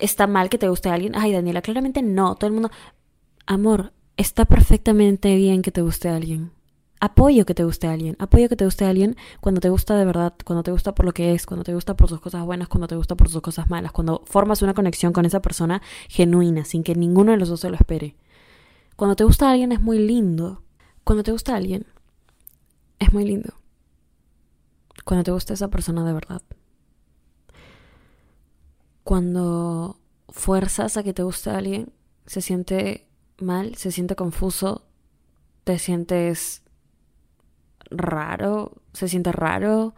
está 0.00 0.26
mal 0.26 0.48
que 0.48 0.56
te 0.56 0.68
guste 0.68 0.88
alguien. 0.88 1.14
Ay, 1.14 1.32
Daniela, 1.32 1.60
claramente 1.60 2.00
no. 2.00 2.36
Todo 2.36 2.46
el 2.48 2.54
mundo. 2.54 2.70
Amor, 3.44 3.92
está 4.16 4.46
perfectamente 4.46 5.36
bien 5.36 5.60
que 5.60 5.72
te 5.72 5.82
guste 5.82 6.08
alguien 6.08 6.53
apoyo 7.04 7.44
que 7.44 7.54
te 7.54 7.64
guste 7.64 7.86
a 7.86 7.92
alguien, 7.92 8.16
apoyo 8.18 8.48
que 8.48 8.56
te 8.56 8.64
guste 8.64 8.86
a 8.86 8.88
alguien 8.88 9.16
cuando 9.40 9.60
te 9.60 9.68
gusta 9.68 9.94
de 9.96 10.06
verdad, 10.06 10.32
cuando 10.42 10.62
te 10.62 10.70
gusta 10.70 10.94
por 10.94 11.04
lo 11.04 11.12
que 11.12 11.34
es, 11.34 11.44
cuando 11.44 11.62
te 11.62 11.74
gusta 11.74 11.96
por 11.96 12.08
sus 12.08 12.18
cosas 12.18 12.44
buenas, 12.46 12.68
cuando 12.68 12.88
te 12.88 12.96
gusta 12.96 13.14
por 13.14 13.28
sus 13.28 13.42
cosas 13.42 13.68
malas, 13.68 13.92
cuando 13.92 14.22
formas 14.24 14.62
una 14.62 14.72
conexión 14.72 15.12
con 15.12 15.26
esa 15.26 15.42
persona 15.42 15.82
genuina, 16.08 16.64
sin 16.64 16.82
que 16.82 16.94
ninguno 16.94 17.32
de 17.32 17.38
los 17.38 17.50
dos 17.50 17.60
se 17.60 17.68
lo 17.68 17.76
espere. 17.76 18.16
Cuando 18.96 19.16
te 19.16 19.24
gusta 19.24 19.50
alguien 19.50 19.72
es 19.72 19.82
muy 19.82 19.98
lindo. 19.98 20.62
Cuando 21.04 21.22
te 21.22 21.32
gusta 21.32 21.54
alguien 21.54 21.86
es 22.98 23.12
muy 23.12 23.26
lindo. 23.26 23.52
Cuando 25.04 25.24
te 25.24 25.32
gusta 25.32 25.52
esa 25.52 25.68
persona 25.68 26.06
de 26.06 26.12
verdad. 26.14 26.42
Cuando 29.02 29.98
fuerzas 30.30 30.96
a 30.96 31.02
que 31.02 31.12
te 31.12 31.22
guste 31.22 31.50
alguien, 31.50 31.92
se 32.24 32.40
siente 32.40 33.06
mal, 33.38 33.74
se 33.74 33.92
siente 33.92 34.16
confuso, 34.16 34.86
te 35.64 35.78
sientes 35.78 36.63
raro, 37.90 38.72
se 38.92 39.08
siente 39.08 39.32
raro, 39.32 39.94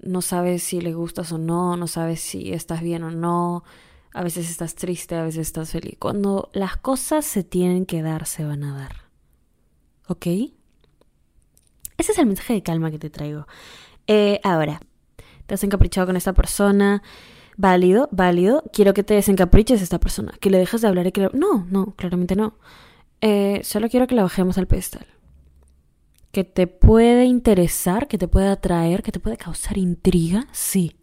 no 0.00 0.22
sabes 0.22 0.62
si 0.62 0.80
le 0.80 0.94
gustas 0.94 1.32
o 1.32 1.38
no, 1.38 1.76
no 1.76 1.86
sabes 1.86 2.20
si 2.20 2.52
estás 2.52 2.80
bien 2.80 3.02
o 3.02 3.10
no, 3.10 3.64
a 4.12 4.22
veces 4.22 4.50
estás 4.50 4.74
triste, 4.74 5.14
a 5.14 5.24
veces 5.24 5.46
estás 5.48 5.70
feliz. 5.70 5.96
Cuando 5.98 6.50
las 6.52 6.76
cosas 6.76 7.24
se 7.24 7.44
tienen 7.44 7.84
que 7.84 8.02
dar, 8.02 8.26
se 8.26 8.44
van 8.44 8.64
a 8.64 8.76
dar. 8.76 9.06
¿Ok? 10.08 10.26
Ese 11.98 12.12
es 12.12 12.18
el 12.18 12.26
mensaje 12.26 12.54
de 12.54 12.62
calma 12.62 12.90
que 12.90 12.98
te 12.98 13.10
traigo. 13.10 13.46
Eh, 14.06 14.40
ahora, 14.42 14.80
te 15.46 15.54
has 15.54 15.64
encaprichado 15.64 16.06
con 16.06 16.16
esta 16.16 16.32
persona. 16.32 17.02
Válido, 17.56 18.08
válido. 18.12 18.62
Quiero 18.72 18.94
que 18.94 19.02
te 19.02 19.14
desencapriches 19.14 19.82
esta 19.82 19.98
persona. 19.98 20.32
Que 20.40 20.50
le 20.50 20.58
dejes 20.58 20.80
de 20.80 20.88
hablar 20.88 21.06
y 21.06 21.12
que... 21.12 21.28
No, 21.32 21.66
no, 21.70 21.94
claramente 21.96 22.36
no. 22.36 22.54
Eh, 23.20 23.60
solo 23.64 23.88
quiero 23.88 24.06
que 24.06 24.14
la 24.14 24.22
bajemos 24.22 24.58
al 24.58 24.66
pedestal. 24.66 25.06
Que 26.36 26.44
te 26.44 26.66
puede 26.66 27.24
interesar, 27.24 28.08
que 28.08 28.18
te 28.18 28.28
puede 28.28 28.48
atraer, 28.48 29.02
que 29.02 29.10
te 29.10 29.20
puede 29.20 29.38
causar 29.38 29.78
intriga, 29.78 30.46
sí. 30.52 30.94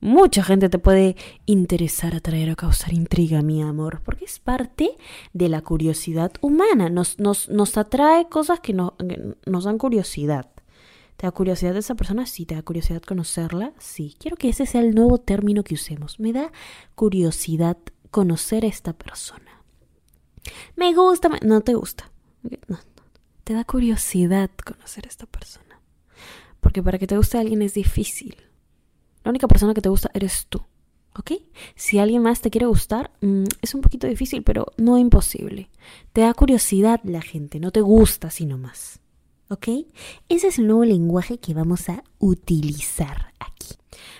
Mucha 0.00 0.42
gente 0.42 0.68
te 0.68 0.80
puede 0.80 1.14
interesar, 1.46 2.16
atraer 2.16 2.50
o 2.50 2.56
causar 2.56 2.92
intriga, 2.92 3.40
mi 3.42 3.62
amor, 3.62 4.02
porque 4.04 4.24
es 4.24 4.40
parte 4.40 4.96
de 5.32 5.48
la 5.48 5.60
curiosidad 5.60 6.32
humana. 6.40 6.88
Nos, 6.88 7.20
nos, 7.20 7.50
nos 7.50 7.78
atrae 7.78 8.28
cosas 8.28 8.58
que, 8.58 8.72
nos 8.72 9.64
dan 9.64 9.78
curiosidad. 9.78 10.50
¿Te 11.16 11.28
da 11.28 11.30
curiosidad 11.30 11.74
de 11.74 11.78
esa 11.78 11.94
persona? 11.94 12.26
Sí. 12.26 12.44
¿Te 12.44 12.56
da 12.56 12.62
curiosidad 12.62 13.00
conocerla? 13.00 13.72
Sí. 13.78 14.16
Quiero 14.18 14.36
que 14.36 14.48
ese 14.48 14.66
sea 14.66 14.80
el 14.80 14.92
nuevo 14.92 15.18
término 15.18 15.62
que 15.62 15.74
usemos. 15.76 16.18
Me 16.18 16.32
da 16.32 16.50
curiosidad 16.96 17.76
conocer 18.10 18.64
a 18.64 18.68
esta 18.68 18.92
persona. 18.92 19.62
Me 20.74 20.92
gusta, 20.94 21.30
no 21.44 21.60
te 21.60 21.74
gusta. 21.74 22.10
No, 22.66 22.80
Te 23.44 23.54
da 23.54 23.64
curiosidad 23.64 24.50
conocer 24.64 25.06
a 25.06 25.08
esta 25.08 25.26
persona. 25.26 25.80
Porque 26.60 26.82
para 26.82 26.98
que 26.98 27.06
te 27.06 27.16
guste 27.16 27.38
alguien 27.38 27.62
es 27.62 27.74
difícil. 27.74 28.36
La 29.24 29.30
única 29.30 29.48
persona 29.48 29.74
que 29.74 29.80
te 29.80 29.88
gusta 29.88 30.10
eres 30.14 30.46
tú. 30.48 30.62
¿Ok? 31.18 31.32
Si 31.74 31.98
alguien 31.98 32.22
más 32.22 32.40
te 32.40 32.50
quiere 32.50 32.66
gustar, 32.66 33.10
mm, 33.20 33.44
es 33.60 33.74
un 33.74 33.82
poquito 33.82 34.06
difícil, 34.06 34.42
pero 34.42 34.66
no 34.78 34.96
imposible. 34.96 35.68
Te 36.12 36.22
da 36.22 36.32
curiosidad 36.32 37.00
la 37.04 37.20
gente, 37.20 37.60
no 37.60 37.70
te 37.70 37.82
gusta 37.82 38.30
sino 38.30 38.56
más. 38.56 39.02
¿ok? 39.52 39.68
Ese 40.28 40.48
es 40.48 40.58
el 40.58 40.66
nuevo 40.66 40.84
lenguaje 40.84 41.38
que 41.38 41.52
vamos 41.52 41.88
a 41.88 42.02
utilizar 42.18 43.32
aquí. 43.38 43.74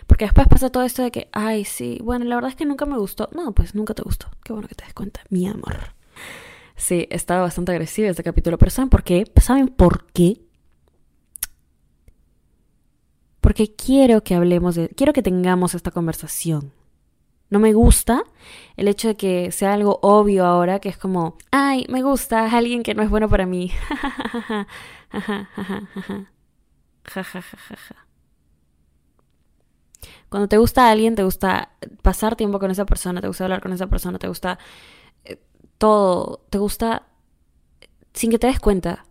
Porque 0.07 0.27
después 0.27 0.47
pasa 0.47 0.71
todo 0.71 0.83
esto 0.83 1.03
de 1.03 1.11
que, 1.11 1.29
ay, 1.33 1.65
sí, 1.65 1.99
bueno, 2.03 2.27
la 2.27 2.35
verdad 2.35 2.51
es 2.51 2.57
que 2.57 2.67
nunca 2.67 2.85
me 2.85 2.99
gustó. 2.99 3.31
No, 3.35 3.53
pues 3.53 3.75
nunca 3.75 3.95
te 3.95 4.03
gustó. 4.03 4.29
Qué 4.45 4.53
bueno 4.53 4.69
que 4.69 4.75
te 4.75 4.85
des 4.85 4.93
cuenta, 4.93 5.23
mi 5.31 5.49
amor. 5.49 5.95
Sí, 6.77 7.07
estaba 7.11 7.43
bastante 7.43 7.73
agresiva 7.73 8.09
este 8.09 8.23
capítulo, 8.23 8.59
pero 8.59 8.71
¿saben 8.71 8.89
por 8.89 9.03
qué? 9.05 9.25
¿Saben 9.41 9.69
por 9.69 10.07
qué? 10.13 10.41
Porque 13.41 13.75
quiero 13.75 14.23
que 14.23 14.35
hablemos 14.35 14.75
de, 14.77 14.89
quiero 14.91 15.13
que 15.13 15.23
tengamos 15.23 15.75
esta 15.75 15.91
conversación, 15.91 16.73
no 17.53 17.59
me 17.59 17.75
gusta 17.75 18.25
el 18.77 18.89
hecho 18.89 19.09
de 19.09 19.17
que 19.17 19.53
sea 19.53 19.75
algo 19.75 19.99
obvio 20.01 20.47
ahora, 20.47 20.79
que 20.79 20.89
es 20.89 20.97
como, 20.97 21.37
ay, 21.51 21.85
me 21.91 22.01
gusta 22.01 22.51
alguien 22.51 22.83
que 22.83 22.95
no 22.95 23.03
es 23.03 23.11
bueno 23.11 23.29
para 23.29 23.45
mí. 23.45 23.71
Cuando 30.31 30.49
te 30.49 30.57
gusta 30.57 30.91
alguien, 30.91 31.15
te 31.15 31.25
gusta 31.25 31.73
pasar 32.01 32.37
tiempo 32.37 32.59
con 32.59 32.71
esa 32.71 32.87
persona, 32.87 33.21
te 33.21 33.29
gusta 33.29 33.45
hablar 33.45 33.61
con 33.61 33.75
esa 33.75 33.87
persona, 33.87 34.19
te 34.19 34.29
gusta 34.29 34.59
todo, 35.83 36.47
te 36.49 36.59
gusta 36.59 37.09
sin 38.15 38.31
que 38.31 38.39
te 38.39 38.47
des 38.47 38.61
cuenta, 38.61 39.05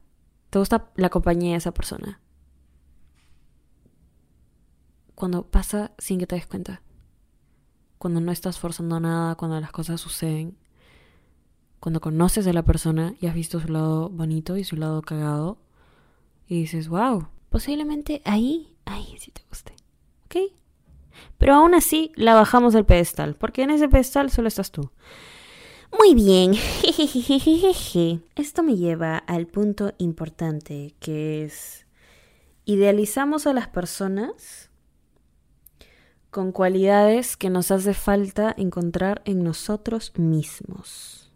te 0.50 0.58
gusta 0.58 0.90
la 0.96 1.10
compañía 1.10 1.52
de 1.52 1.58
esa 1.58 1.74
persona. 1.74 2.22
Cuando 5.14 5.44
pasa 5.44 5.92
sin 5.98 6.18
que 6.18 6.28
te 6.28 6.36
des 6.36 6.48
cuenta 6.48 6.82
cuando 7.98 8.22
no 8.22 8.32
estás 8.32 8.58
forzando 8.58 9.02
nada, 9.02 9.36
cuando 9.36 9.60
las 9.60 9.74
cosas 9.74 10.00
suceden, 10.00 10.58
cuando 11.82 12.00
conoces 12.00 12.48
a 12.48 12.54
la 12.54 12.64
persona 12.64 13.16
y 13.20 13.28
has 13.28 13.36
visto 13.36 13.60
su 13.60 13.68
lado 13.68 14.08
bonito 14.08 14.56
y 14.56 14.64
su 14.64 14.78
lado 14.78 15.02
cagado, 15.02 15.58
y 16.48 16.62
dices, 16.62 16.88
wow, 16.88 17.28
posiblemente 17.50 18.22
ahí, 18.24 18.78
ahí 18.86 19.14
sí 19.20 19.32
te 19.32 19.44
guste, 19.50 19.76
¿ok? 20.24 20.54
Pero 21.38 21.56
aún 21.56 21.76
así 21.76 22.14
la 22.16 22.34
bajamos 22.34 22.72
del 22.72 22.86
pedestal, 22.86 23.36
porque 23.36 23.64
en 23.64 23.72
ese 23.72 23.90
pedestal 23.90 24.32
solo 24.32 24.48
estás 24.48 24.72
tú. 24.72 24.90
Muy 25.98 26.16
bien. 26.16 26.54
Esto 28.36 28.64
me 28.64 28.76
lleva 28.76 29.18
al 29.18 29.48
punto 29.48 29.94
importante 29.98 30.96
que 31.00 31.44
es, 31.44 31.86
idealizamos 32.66 33.48
a 33.48 33.54
las 33.54 33.68
personas 33.68 34.70
con 36.30 36.52
cualidades 36.54 37.36
que 37.36 37.50
nos 37.50 37.72
hace 37.72 37.94
falta 37.94 38.56
encontrar 38.58 39.22
en 39.26 39.44
nosotros 39.44 40.14
mismos. 40.18 41.30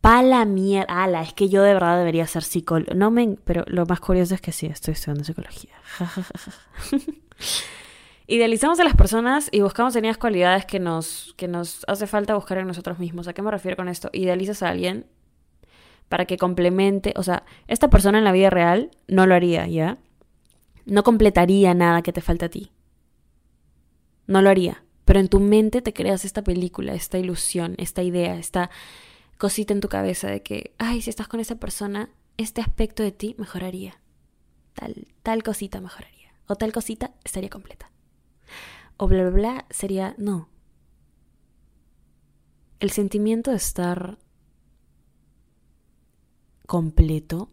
Pala 0.00 0.44
mierda. 0.44 1.02
Ala, 1.02 1.22
es 1.22 1.32
que 1.32 1.48
yo 1.48 1.62
de 1.62 1.74
verdad 1.74 1.98
debería 1.98 2.26
ser 2.26 2.44
psicólogo. 2.44 2.94
No 2.94 3.10
me, 3.10 3.36
pero 3.44 3.64
lo 3.66 3.84
más 3.86 4.00
curioso 4.00 4.34
es 4.34 4.40
que 4.40 4.52
sí, 4.52 4.66
estoy 4.66 4.92
estudiando 4.92 5.24
psicología. 5.24 5.74
Idealizamos 8.28 8.78
a 8.78 8.84
las 8.84 8.94
personas 8.94 9.48
y 9.50 9.62
buscamos 9.62 9.96
en 9.96 10.04
ellas 10.04 10.18
cualidades 10.18 10.64
que 10.64 10.78
nos, 10.78 11.34
que 11.36 11.48
nos 11.48 11.84
hace 11.88 12.06
falta 12.06 12.36
buscar 12.36 12.58
en 12.58 12.68
nosotros 12.68 13.00
mismos. 13.00 13.26
¿A 13.26 13.32
qué 13.32 13.42
me 13.42 13.50
refiero 13.50 13.76
con 13.76 13.88
esto? 13.88 14.10
Idealizas 14.12 14.62
a 14.62 14.68
alguien 14.68 15.06
para 16.08 16.24
que 16.24 16.36
complemente, 16.36 17.12
o 17.16 17.24
sea, 17.24 17.42
esta 17.66 17.90
persona 17.90 18.18
en 18.18 18.24
la 18.24 18.32
vida 18.32 18.50
real 18.50 18.92
no 19.08 19.26
lo 19.26 19.34
haría, 19.34 19.66
¿ya? 19.66 19.98
No 20.86 21.02
completaría 21.02 21.74
nada 21.74 22.02
que 22.02 22.12
te 22.12 22.20
falta 22.20 22.46
a 22.46 22.48
ti 22.48 22.70
no 24.28 24.42
lo 24.42 24.50
haría. 24.50 24.84
Pero 25.04 25.18
en 25.18 25.28
tu 25.28 25.40
mente 25.40 25.82
te 25.82 25.92
creas 25.92 26.24
esta 26.24 26.44
película, 26.44 26.94
esta 26.94 27.18
ilusión, 27.18 27.74
esta 27.78 28.02
idea, 28.02 28.36
esta 28.36 28.70
cosita 29.38 29.72
en 29.72 29.80
tu 29.80 29.88
cabeza 29.88 30.28
de 30.28 30.42
que, 30.42 30.74
ay, 30.78 31.02
si 31.02 31.10
estás 31.10 31.26
con 31.26 31.40
esa 31.40 31.56
persona, 31.56 32.10
este 32.36 32.60
aspecto 32.60 33.02
de 33.02 33.10
ti 33.10 33.34
mejoraría. 33.38 34.00
Tal, 34.74 35.08
tal 35.22 35.42
cosita 35.42 35.80
mejoraría. 35.80 36.34
O 36.46 36.54
tal 36.54 36.72
cosita 36.72 37.12
estaría 37.24 37.48
completa. 37.48 37.90
O 38.98 39.08
bla, 39.08 39.22
bla, 39.22 39.30
bla 39.30 39.66
sería, 39.70 40.14
no. 40.18 40.48
El 42.80 42.90
sentimiento 42.90 43.50
de 43.50 43.56
estar 43.56 44.18
completo 46.66 47.50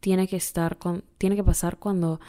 tiene 0.00 0.26
que 0.26 0.36
estar 0.36 0.78
con, 0.78 1.04
tiene 1.18 1.36
que 1.36 1.44
pasar 1.44 1.78
cuando 1.78 2.20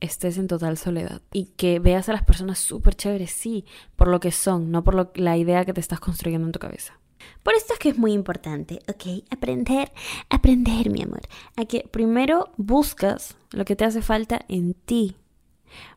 estés 0.00 0.38
en 0.38 0.48
total 0.48 0.76
soledad 0.76 1.22
y 1.32 1.46
que 1.56 1.78
veas 1.78 2.08
a 2.08 2.12
las 2.12 2.24
personas 2.24 2.58
súper 2.58 2.94
chéveres, 2.94 3.30
sí, 3.30 3.64
por 3.96 4.08
lo 4.08 4.20
que 4.20 4.32
son, 4.32 4.70
no 4.70 4.84
por 4.84 4.94
lo, 4.94 5.10
la 5.14 5.36
idea 5.36 5.64
que 5.64 5.72
te 5.72 5.80
estás 5.80 6.00
construyendo 6.00 6.46
en 6.46 6.52
tu 6.52 6.58
cabeza. 6.58 6.98
Por 7.42 7.54
esto 7.54 7.72
es 7.72 7.78
que 7.78 7.88
es 7.90 7.98
muy 7.98 8.12
importante, 8.12 8.80
¿ok? 8.88 9.24
Aprender, 9.30 9.92
aprender, 10.28 10.90
mi 10.90 11.02
amor, 11.02 11.22
a 11.56 11.64
que 11.64 11.88
primero 11.90 12.52
buscas 12.56 13.36
lo 13.50 13.64
que 13.64 13.76
te 13.76 13.84
hace 13.84 14.02
falta 14.02 14.44
en 14.48 14.74
ti. 14.74 15.16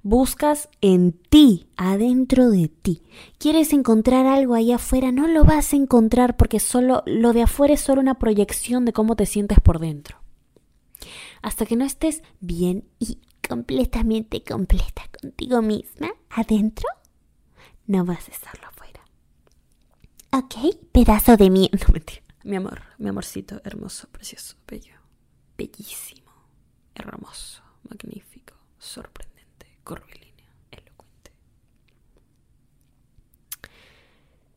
Buscas 0.03 0.69
en 0.81 1.11
ti, 1.11 1.67
adentro 1.77 2.49
de 2.49 2.67
ti. 2.67 3.03
¿Quieres 3.37 3.73
encontrar 3.73 4.25
algo 4.25 4.53
ahí 4.53 4.71
afuera? 4.71 5.11
No 5.11 5.27
lo 5.27 5.43
vas 5.43 5.73
a 5.73 5.75
encontrar 5.75 6.37
porque 6.37 6.59
solo 6.59 7.03
lo 7.05 7.33
de 7.33 7.43
afuera 7.43 7.73
es 7.73 7.81
solo 7.81 8.01
una 8.01 8.19
proyección 8.19 8.85
de 8.85 8.93
cómo 8.93 9.15
te 9.15 9.25
sientes 9.25 9.59
por 9.59 9.79
dentro. 9.79 10.17
Hasta 11.41 11.65
que 11.65 11.75
no 11.75 11.85
estés 11.85 12.23
bien 12.39 12.85
y 12.99 13.19
completamente 13.47 14.43
completa 14.43 15.03
contigo 15.21 15.61
misma 15.61 16.09
adentro, 16.29 16.87
no 17.85 18.05
vas 18.05 18.27
a 18.27 18.31
estarlo 18.31 18.67
afuera. 18.67 19.01
¿Ok? 20.31 20.75
Pedazo 20.91 21.37
de 21.37 21.49
mí. 21.49 21.69
No, 21.73 21.93
mentira. 21.93 22.21
Mi 22.43 22.55
amor, 22.55 22.81
mi 22.97 23.09
amorcito, 23.09 23.59
hermoso, 23.65 24.07
precioso, 24.09 24.55
bello, 24.65 24.95
bellísimo, 25.57 26.31
hermoso, 26.95 27.61
magnífico, 27.89 28.53
sorprendente, 28.79 29.26
elocuente. 30.71 31.31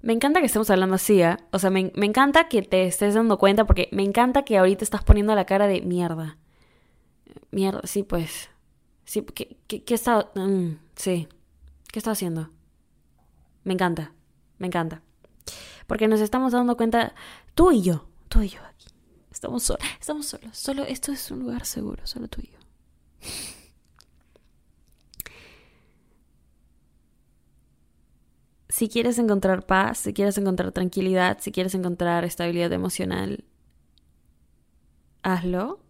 Me 0.03 0.13
encanta 0.13 0.41
que 0.41 0.47
estemos 0.47 0.71
hablando 0.71 0.97
así, 0.97 1.23
¿eh? 1.23 1.37
O 1.53 1.59
sea, 1.59 1.71
me, 1.71 1.93
me 1.95 2.07
encanta 2.07 2.49
que 2.49 2.63
te 2.63 2.87
estés 2.87 3.15
dando 3.15 3.39
cuenta 3.39 3.67
porque 3.67 3.89
me 3.93 4.03
encanta 4.03 4.45
que 4.45 4.59
ahorita 4.59 4.85
estás 4.85 5.05
poniendo 5.05 5.35
la 5.35 5.45
cara 5.45 5.67
de 5.67 5.83
mierda. 5.83 6.39
Mierda, 7.51 7.83
sí, 7.85 8.03
pues. 8.03 8.51
Sí, 9.05 9.23
¿qué, 9.23 9.57
qué, 9.67 9.83
qué 9.83 9.95
está...? 9.95 10.31
Mm, 10.35 10.79
sí, 10.95 11.29
¿qué 11.93 12.01
haciendo? 12.05 12.51
Me 13.65 13.75
encanta, 13.75 14.13
me 14.59 14.69
encanta. 14.69 15.03
Porque 15.87 16.07
nos 16.07 16.21
estamos 16.21 16.53
dando 16.53 16.77
cuenta, 16.77 17.15
tú 17.55 17.73
y 17.73 17.83
yo, 17.83 18.09
tú 18.29 18.43
y 18.43 18.49
yo 18.49 18.61
aquí. 18.65 18.87
Estamos 19.33 19.65
solos, 19.65 19.85
estamos 20.01 20.27
solos. 20.27 20.57
Solo, 20.57 20.85
esto 20.85 21.11
es 21.11 21.31
un 21.31 21.41
lugar 21.41 21.67
seguro, 21.67 22.07
solo 22.07 22.29
tú 22.29 22.41
y 22.41 22.53
yo. 22.53 22.60
Si 28.81 28.89
quieres 28.89 29.19
encontrar 29.19 29.67
paz, 29.67 29.99
si 29.99 30.15
quieres 30.15 30.39
encontrar 30.39 30.73
tranquilidad, 30.73 31.37
si 31.39 31.53
quieres 31.53 31.75
encontrar 31.75 32.25
estabilidad 32.25 32.73
emocional, 32.73 33.45
hazlo 35.23 35.81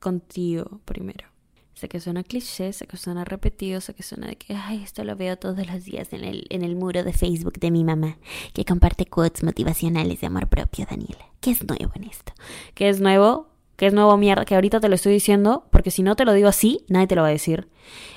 contigo 0.00 0.80
primero. 0.84 1.28
Sé 1.74 1.88
que 1.88 2.00
suena 2.00 2.24
cliché, 2.24 2.72
sé 2.72 2.88
que 2.88 2.96
suena 2.96 3.24
repetido, 3.24 3.80
sé 3.80 3.94
que 3.94 4.02
suena 4.02 4.26
de 4.26 4.34
que, 4.34 4.56
ay, 4.56 4.82
esto 4.82 5.04
lo 5.04 5.14
veo 5.14 5.38
todos 5.38 5.64
los 5.64 5.84
días 5.84 6.12
en 6.12 6.24
el, 6.24 6.44
en 6.50 6.64
el 6.64 6.74
muro 6.74 7.04
de 7.04 7.12
Facebook 7.12 7.60
de 7.60 7.70
mi 7.70 7.84
mamá, 7.84 8.18
que 8.52 8.64
comparte 8.64 9.06
quotes 9.06 9.44
motivacionales 9.44 10.20
de 10.20 10.26
amor 10.26 10.48
propio, 10.48 10.86
Daniela. 10.90 11.24
¿Qué 11.40 11.52
es 11.52 11.64
nuevo 11.64 11.92
en 11.94 12.02
esto? 12.02 12.32
¿Qué 12.74 12.88
es 12.88 13.00
nuevo? 13.00 13.46
¿Qué 13.76 13.86
es 13.86 13.94
nuevo 13.94 14.16
mierda? 14.16 14.44
Que 14.44 14.56
ahorita 14.56 14.80
te 14.80 14.88
lo 14.88 14.96
estoy 14.96 15.12
diciendo, 15.12 15.67
porque 15.78 15.92
si 15.92 16.02
no 16.02 16.16
te 16.16 16.24
lo 16.24 16.32
digo 16.32 16.48
así, 16.48 16.84
nadie 16.88 17.06
te 17.06 17.14
lo 17.14 17.22
va 17.22 17.28
a 17.28 17.30
decir. 17.30 17.68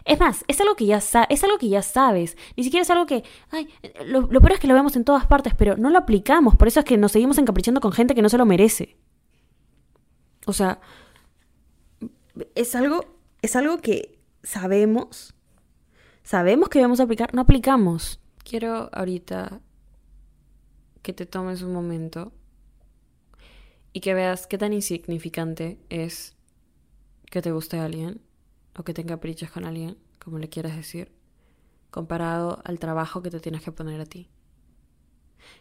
Es 0.03 0.20
más, 0.20 0.44
es 0.48 0.60
algo 0.62 0.75
que 0.75 0.88
ya, 0.88 0.98
es 0.98 1.44
algo 1.44 1.60
que 1.60 1.70
ya 1.70 1.84
sabes. 1.84 2.36
Ni 2.58 2.63
siquiera 2.63 2.82
es 2.82 2.89
algo 2.89 3.06
que, 3.06 3.24
ay, 3.51 3.70
lo, 4.03 4.27
peor 4.27 4.53
es 4.53 4.60
que 4.60 4.65
lo 4.65 4.74
vemos 4.74 4.96
en 4.96 5.03
todas 5.03 5.27
partes, 5.27 5.53
pero 5.56 5.77
no 5.77 5.91
lo 5.91 6.00
aplicamos. 6.00 6.56
Por 6.56 6.68
eso 6.68 6.80
es 6.80 6.88
que 6.88 6.98
nos 6.98 7.12
seguimos 7.12 7.38
encaprichando 7.38 7.80
con 7.80 7.91
gente 7.91 8.15
que 8.15 8.24
no 8.24 8.30
se 8.30 8.39
lo 8.39 8.48
merece. 8.48 8.98
O 10.48 10.53
sea, 10.53 10.82
es 12.56 12.74
algo, 12.74 13.06
es 13.44 13.56
algo 13.56 13.77
que 13.77 14.18
sabemos, 14.41 15.36
sabemos 16.24 16.68
que 16.68 16.80
debemos 16.80 17.00
aplicar, 17.00 17.32
no 17.36 17.41
aplicamos. 17.41 18.20
Quiero 18.44 18.89
ahorita 18.91 19.62
que 21.03 21.13
te 21.13 21.27
tomes 21.27 21.62
un 21.62 21.74
momento 21.74 22.32
y 23.94 24.00
que 24.00 24.15
veas 24.15 24.48
qué 24.48 24.58
tan 24.58 24.74
insignificante 24.74 25.77
es 25.89 26.36
que 27.32 27.42
te 27.42 27.52
guste 27.52 27.80
a 27.80 27.86
alguien 27.86 28.22
o 28.78 28.84
que 28.84 28.94
tenga 28.94 29.18
prichas 29.18 29.50
con 29.50 29.66
alguien, 29.66 29.98
como 30.24 30.38
le 30.38 30.50
quieras 30.50 30.76
decir, 30.76 31.12
comparado 31.90 32.62
al 32.66 32.78
trabajo 32.78 33.24
que 33.24 33.32
te 33.32 33.40
tienes 33.40 33.64
que 33.64 33.72
poner 33.72 34.00
a 34.00 34.06
ti. 34.06 34.30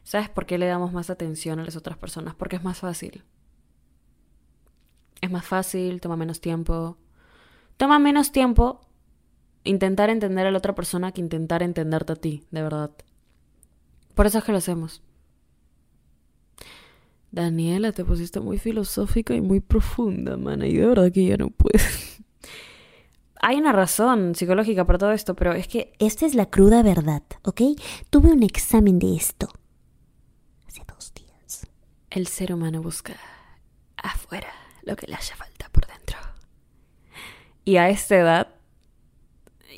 ¿Sabes 0.03 0.29
por 0.29 0.45
qué 0.45 0.59
le 0.59 0.67
damos 0.67 0.93
más 0.93 1.09
atención 1.09 1.59
a 1.61 1.65
las 1.65 1.77
otras 1.77 1.97
personas? 1.97 2.35
Porque 2.35 2.57
es 2.57 2.65
más 2.65 2.79
fácil. 2.79 3.25
Es 5.21 5.31
más 5.31 5.47
fácil, 5.47 6.01
toma 6.01 6.17
menos 6.17 6.41
tiempo. 6.41 6.99
Toma 7.77 7.99
menos 7.99 8.33
tiempo 8.33 8.81
intentar 9.63 10.11
entender 10.11 10.47
a 10.47 10.51
la 10.51 10.59
otra 10.59 10.75
persona 10.75 11.13
que 11.13 11.21
intentar 11.21 11.63
entenderte 11.63 12.13
a 12.13 12.17
ti, 12.17 12.45
de 12.51 12.63
verdad. 12.63 12.91
Por 14.15 14.27
eso 14.27 14.39
es 14.39 14.45
que 14.45 14.53
lo 14.53 14.59
hacemos. 14.59 15.03
Daniela, 17.33 17.93
te 17.93 18.05
pusiste 18.05 18.41
muy 18.41 18.59
filosófica 18.59 19.35
y 19.35 19.41
muy 19.41 19.61
profunda, 19.61 20.37
mana, 20.37 20.67
y 20.67 20.77
de 20.77 20.87
verdad 20.87 21.13
que 21.13 21.25
ya 21.25 21.37
no 21.37 21.51
puedo. 21.51 21.79
Hay 23.43 23.57
una 23.57 23.73
razón 23.73 24.35
psicológica 24.35 24.85
para 24.85 24.99
todo 24.99 25.13
esto, 25.13 25.35
pero 25.35 25.53
es 25.55 25.67
que 25.67 25.93
esta 25.99 26.27
es 26.27 26.35
la 26.35 26.47
cruda 26.47 26.83
verdad, 26.83 27.23
¿ok? 27.43 27.63
Tuve 28.11 28.33
un 28.33 28.43
examen 28.43 28.99
de 28.99 29.17
esto 29.17 29.49
hace 30.67 30.83
dos 30.87 31.15
días. 31.15 31.67
El 32.11 32.27
ser 32.27 32.53
humano 32.53 32.83
busca 32.83 33.15
afuera 33.97 34.53
lo 34.83 34.97
que 34.97 35.07
le 35.07 35.15
haya 35.15 35.37
falta 35.37 35.69
por 35.71 35.87
dentro. 35.87 36.19
Y 37.65 37.77
a 37.77 37.89
esta 37.89 38.17
edad, 38.17 38.49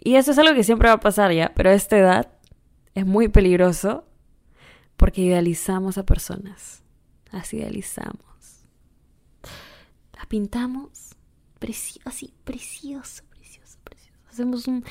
y 0.03 0.17
eso 0.17 0.33
es 0.33 0.39
algo 0.39 0.55
que 0.55 0.65
siempre 0.65 0.89
va 0.89 0.95
a 0.95 1.01
pasar 1.01 1.33
ya, 1.33 1.53
pero 1.55 1.71
a 1.71 1.75
esta 1.75 1.99
edad 1.99 2.33
es 2.95 3.07
muy 3.07 3.29
peligroso 3.29 4.05
porque 4.97 5.23
idealizamos 5.23 5.99
a 5.99 6.05
personas. 6.05 6.82
Las 7.33 7.53
idealizamos. 7.53 8.67
Las 10.15 10.27
pintamos 10.27 11.13
así, 12.05 12.35
precioso, 12.45 13.23
precioso, 13.31 13.79
precioso. 13.85 14.19
Hacemos 14.29 14.67
un, 14.67 14.85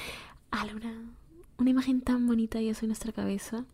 una, 0.52 1.16
una 1.58 1.70
imagen 1.70 2.02
tan 2.02 2.28
bonita 2.28 2.62
y 2.62 2.70
eso 2.70 2.86
en 2.86 2.90
nuestra 2.90 3.12
cabeza. 3.12 3.66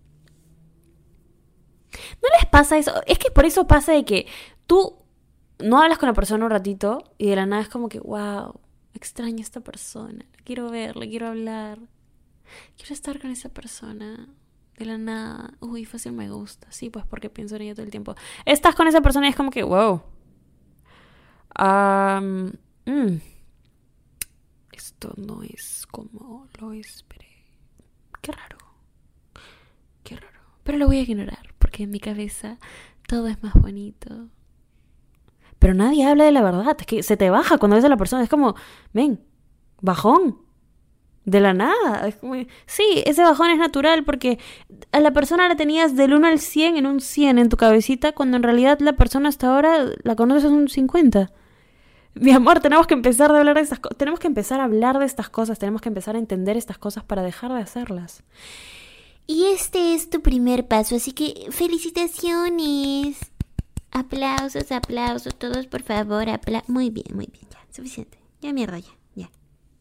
¿No 1.93 2.29
les 2.39 2.49
pasa 2.49 2.77
eso? 2.77 2.93
Es 3.05 3.19
que 3.19 3.31
por 3.31 3.45
eso 3.45 3.67
pasa 3.67 3.93
de 3.93 4.05
que 4.05 4.27
tú 4.65 4.97
no 5.59 5.81
hablas 5.81 5.97
con 5.97 6.07
la 6.07 6.13
persona 6.13 6.45
un 6.45 6.51
ratito 6.51 7.03
y 7.17 7.29
de 7.29 7.35
la 7.35 7.45
nada 7.45 7.61
es 7.61 7.69
como 7.69 7.89
que, 7.89 7.99
wow, 7.99 8.59
extraño 8.93 9.41
esta 9.41 9.61
persona, 9.61 10.25
quiero 10.43 10.69
verla, 10.69 11.05
quiero 11.05 11.27
hablar, 11.27 11.79
quiero 12.75 12.93
estar 12.93 13.19
con 13.19 13.31
esa 13.31 13.49
persona. 13.49 14.27
De 14.77 14.85
la 14.85 14.97
nada, 14.97 15.53
uy, 15.59 15.85
fácil 15.85 16.13
me 16.13 16.29
gusta. 16.29 16.71
Sí, 16.71 16.89
pues 16.89 17.05
porque 17.05 17.29
pienso 17.29 17.55
en 17.55 17.63
ella 17.63 17.73
todo 17.75 17.85
el 17.85 17.91
tiempo. 17.91 18.15
Estás 18.45 18.75
con 18.75 18.87
esa 18.87 19.01
persona 19.01 19.27
y 19.27 19.29
es 19.31 19.35
como 19.35 19.49
que, 19.51 19.63
wow. 19.63 20.01
Mm, 22.85 23.17
esto 24.71 25.13
no 25.17 25.41
es 25.43 25.87
como 25.87 26.47
lo 26.59 26.73
esperé. 26.73 27.25
Qué 28.21 28.31
raro. 28.31 28.57
Qué 30.03 30.15
raro. 30.15 30.39
Pero 30.63 30.77
lo 30.77 30.87
voy 30.87 30.97
a 30.97 31.01
ignorar 31.01 31.53
porque 31.57 31.83
en 31.83 31.91
mi 31.91 31.99
cabeza 31.99 32.59
todo 33.07 33.27
es 33.27 33.41
más 33.41 33.53
bonito, 33.53 34.29
pero 35.59 35.73
nadie 35.73 36.05
habla 36.05 36.25
de 36.25 36.31
la 36.31 36.41
verdad. 36.43 36.75
Es 36.79 36.85
que 36.85 37.03
se 37.03 37.17
te 37.17 37.29
baja 37.29 37.57
cuando 37.57 37.75
ves 37.75 37.85
a 37.85 37.89
la 37.89 37.97
persona. 37.97 38.23
Es 38.23 38.29
como, 38.29 38.55
ven, 38.93 39.23
bajón. 39.81 40.39
De 41.27 41.41
la 41.41 41.53
nada. 41.53 42.07
Es 42.07 42.15
como, 42.15 42.35
sí, 42.67 43.03
ese 43.05 43.21
bajón 43.21 43.49
es 43.49 43.57
natural 43.57 44.05
porque 44.05 44.39
a 44.93 45.01
la 45.01 45.11
persona 45.11 45.49
la 45.49 45.57
tenías 45.57 45.97
del 45.97 46.13
1 46.13 46.25
al 46.25 46.39
100 46.39 46.77
en 46.77 46.85
un 46.85 47.01
100 47.01 47.37
en 47.37 47.49
tu 47.49 47.57
cabecita, 47.57 48.13
cuando 48.13 48.37
en 48.37 48.43
realidad 48.43 48.79
la 48.79 48.93
persona 48.93 49.27
hasta 49.27 49.53
ahora 49.53 49.87
la 50.03 50.15
conoces 50.15 50.45
en 50.45 50.53
un 50.53 50.69
50. 50.69 51.29
Mi 52.13 52.31
amor, 52.31 52.61
tenemos 52.61 52.87
que 52.87 52.93
empezar 52.93 53.29
a 53.29 53.39
hablar 53.39 53.57
de 53.57 53.61
estas 53.61 53.81
cosas. 53.81 53.97
Tenemos 53.97 54.21
que 54.21 54.27
empezar 54.27 54.61
a 54.61 54.63
hablar 54.63 54.99
de 54.99 55.05
estas 55.05 55.27
cosas. 55.27 55.59
Tenemos 55.59 55.81
que 55.81 55.89
empezar 55.89 56.15
a 56.15 56.19
entender 56.19 56.55
estas 56.55 56.77
cosas 56.77 57.03
para 57.03 57.21
dejar 57.23 57.51
de 57.53 57.59
hacerlas. 57.59 58.23
Y 59.27 59.47
este 59.47 59.95
es 59.95 60.09
tu 60.09 60.21
primer 60.21 60.69
paso, 60.69 60.95
así 60.95 61.11
que 61.11 61.47
felicitaciones. 61.51 63.17
Aplausos, 63.91 64.71
aplausos, 64.71 65.35
todos 65.35 65.67
por 65.67 65.83
favor, 65.83 66.29
aplausos. 66.29 66.69
Muy 66.69 66.89
bien, 66.89 67.13
muy 67.13 67.27
bien, 67.27 67.45
ya, 67.51 67.59
suficiente. 67.69 68.17
Ya 68.41 68.53
mierda, 68.53 68.79
ya, 68.79 68.95
ya. 69.15 69.29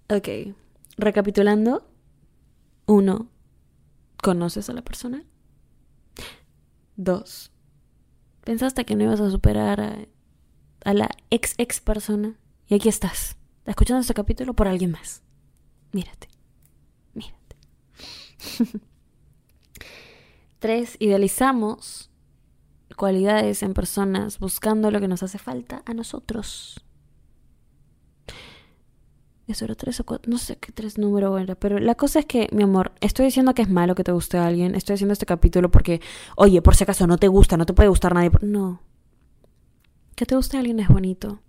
Ok, 0.09 0.57
recapitulando. 0.97 1.89
Uno, 2.87 3.29
¿conoces 4.23 4.71
a 4.71 4.73
la 4.73 4.83
persona? 4.83 5.25
Dos, 6.97 7.51
pensaste 8.43 8.85
que 8.85 8.97
no 8.97 9.05
ibas 9.05 9.21
a 9.21 9.31
superar 9.31 9.81
a, 10.85 10.95
la 10.95 11.11
ex 11.31 11.55
ex 11.59 11.81
persona. 11.81 12.39
Y 12.69 12.75
aquí 12.75 12.89
estás, 12.89 13.37
escuchando 13.65 14.01
este 14.01 14.15
capítulo 14.15 14.55
por 14.55 14.69
alguien 14.69 14.93
más. 14.93 15.23
Mírate, 15.93 16.29
mírate. 17.13 17.57
Tres, 20.59 20.97
idealizamos 21.01 22.11
cualidades 22.97 23.63
en 23.63 23.75
personas 23.75 24.39
buscando 24.39 24.91
lo 24.91 25.01
que 25.01 25.09
nos 25.09 25.23
hace 25.23 25.39
falta 25.39 25.83
a 25.85 25.93
nosotros. 25.93 26.86
Eso 29.47 29.65
era 29.65 29.77
tres 29.77 30.01
o 30.01 30.05
cuatro, 30.05 30.29
no 30.31 30.39
sé 30.39 30.57
qué 30.57 30.73
tres 30.73 30.99
número 30.99 31.39
era, 31.39 31.55
pero 31.55 31.79
la 31.79 31.95
cosa 31.95 32.19
es 32.19 32.27
que, 32.27 32.49
mi 32.51 32.65
amor, 32.65 32.93
estoy 33.01 33.27
diciendo 33.27 33.55
que 33.55 33.63
es 33.63 33.69
malo 33.69 33.95
que 33.95 34.03
te 34.03 34.11
guste 34.11 34.39
a 34.39 34.47
alguien, 34.47 34.75
estoy 34.75 34.95
haciendo 34.95 35.13
este 35.13 35.27
capítulo 35.27 35.71
porque, 35.71 36.01
oye, 36.37 36.61
por 36.63 36.75
si 36.75 36.83
acaso 36.83 37.07
no 37.07 37.17
te 37.17 37.29
gusta, 37.29 37.57
no 37.57 37.65
te 37.65 37.73
puede 37.73 37.89
gustar 37.89 38.13
nadie. 38.13 38.33
No. 38.43 38.83
Que 40.17 40.27
te 40.27 40.35
guste 40.35 40.57
a 40.57 40.61
alguien 40.61 40.81
es 40.81 40.89
bonito. 40.89 41.41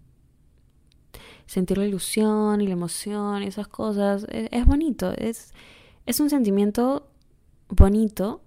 Sentir 1.47 1.79
la 1.79 1.87
ilusión 1.87 2.61
y 2.61 2.67
la 2.67 2.73
emoción 2.73 3.41
y 3.41 3.47
esas 3.47 3.67
cosas 3.67 4.27
es, 4.29 4.49
es 4.51 4.65
bonito, 4.65 5.13
es, 5.17 5.53
es 6.05 6.19
un 6.19 6.29
sentimiento 6.29 7.09
bonito, 7.69 8.43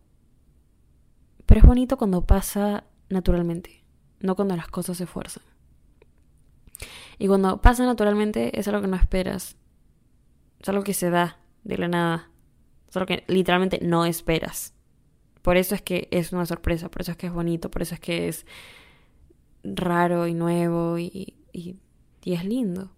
pero 1.46 1.60
es 1.60 1.66
bonito 1.66 1.96
cuando 1.96 2.24
pasa 2.24 2.84
naturalmente, 3.08 3.82
no 4.20 4.36
cuando 4.36 4.54
las 4.54 4.68
cosas 4.68 4.96
se 4.96 5.06
fuerzan. 5.06 5.42
Y 7.20 7.28
cuando 7.28 7.60
pasa 7.60 7.84
naturalmente 7.84 8.58
es 8.58 8.66
algo 8.66 8.80
que 8.80 8.88
no 8.88 8.96
esperas. 8.96 9.54
Es 10.58 10.68
algo 10.70 10.82
que 10.82 10.94
se 10.94 11.10
da 11.10 11.36
de 11.64 11.76
la 11.76 11.86
nada. 11.86 12.30
Es 12.88 12.96
algo 12.96 13.06
que 13.06 13.24
literalmente 13.28 13.78
no 13.82 14.06
esperas. 14.06 14.72
Por 15.42 15.58
eso 15.58 15.74
es 15.74 15.82
que 15.82 16.08
es 16.12 16.32
una 16.32 16.46
sorpresa, 16.46 16.90
por 16.90 17.02
eso 17.02 17.10
es 17.10 17.18
que 17.18 17.26
es 17.26 17.32
bonito, 17.32 17.70
por 17.70 17.82
eso 17.82 17.94
es 17.94 18.00
que 18.00 18.28
es 18.28 18.46
raro 19.62 20.28
y 20.28 20.32
nuevo 20.34 20.98
y, 20.98 21.36
y, 21.52 21.76
y 22.24 22.32
es 22.32 22.42
lindo. 22.42 22.90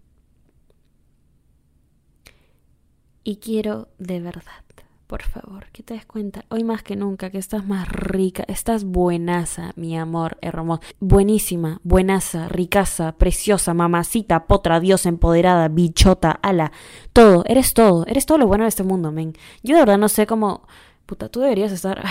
Y 3.25 3.37
quiero 3.37 3.89
de 3.97 4.21
verdad 4.21 4.63
por 5.13 5.21
favor, 5.21 5.67
que 5.71 5.83
te 5.83 5.93
des 5.93 6.07
cuenta, 6.07 6.43
hoy 6.49 6.63
más 6.63 6.81
que 6.81 6.95
nunca, 6.95 7.29
que 7.29 7.37
estás 7.37 7.63
más 7.67 7.87
rica, 7.87 8.45
estás 8.47 8.83
buenaza, 8.83 9.71
mi 9.75 9.95
amor 9.95 10.39
hermoso, 10.41 10.81
buenísima, 10.99 11.79
buenaza, 11.83 12.47
ricaza, 12.47 13.11
preciosa, 13.11 13.75
mamacita, 13.75 14.47
potra, 14.47 14.79
diosa, 14.79 15.09
empoderada, 15.09 15.67
bichota, 15.67 16.31
ala, 16.31 16.71
todo, 17.13 17.43
eres 17.45 17.75
todo, 17.75 18.07
eres 18.07 18.25
todo 18.25 18.39
lo 18.39 18.47
bueno 18.47 18.63
de 18.63 18.69
este 18.69 18.81
mundo, 18.81 19.11
men. 19.11 19.33
Yo 19.61 19.75
de 19.75 19.83
verdad 19.83 19.99
no 19.99 20.09
sé 20.09 20.25
cómo, 20.25 20.65
puta, 21.05 21.29
tú 21.29 21.41
deberías 21.41 21.71
estar, 21.71 22.03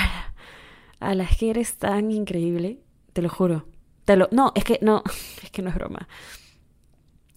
a 1.01 1.15
la 1.17 1.27
que 1.27 1.51
eres 1.51 1.79
tan 1.79 2.13
increíble, 2.13 2.79
te 3.13 3.21
lo 3.21 3.29
juro, 3.29 3.67
te 4.05 4.15
lo, 4.15 4.29
no, 4.31 4.53
es 4.55 4.63
que 4.63 4.79
no, 4.81 5.03
es 5.43 5.51
que 5.51 5.61
no 5.61 5.71
es 5.71 5.75
broma. 5.75 6.07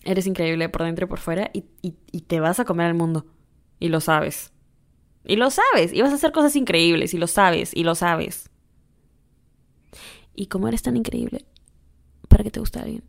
Eres 0.04 0.28
increíble 0.28 0.70
por 0.70 0.84
dentro 0.84 1.08
y 1.08 1.10
por 1.10 1.18
fuera 1.18 1.50
y, 1.54 1.66
y, 1.82 1.96
y 2.12 2.22
te 2.22 2.40
vas 2.40 2.60
a 2.60 2.66
comer 2.66 2.86
al 2.86 2.94
mundo. 2.94 3.26
Y 3.80 3.90
lo 3.90 4.00
sabes. 4.00 4.54
Y 5.26 5.36
lo 5.36 5.50
sabes. 5.50 5.94
Y 5.94 6.02
vas 6.02 6.12
a 6.12 6.16
hacer 6.16 6.32
cosas 6.32 6.56
increíbles. 6.56 7.14
Y 7.14 7.18
lo 7.18 7.28
sabes. 7.28 7.72
Y 7.74 7.84
lo 7.84 7.96
sabes. 7.96 8.50
Y 10.36 10.48
como 10.48 10.68
eres 10.68 10.82
tan 10.82 10.98
increíble, 10.98 11.46
para 12.28 12.44
que 12.44 12.52
te 12.52 12.60
guste 12.60 12.80
alguien, 12.80 13.04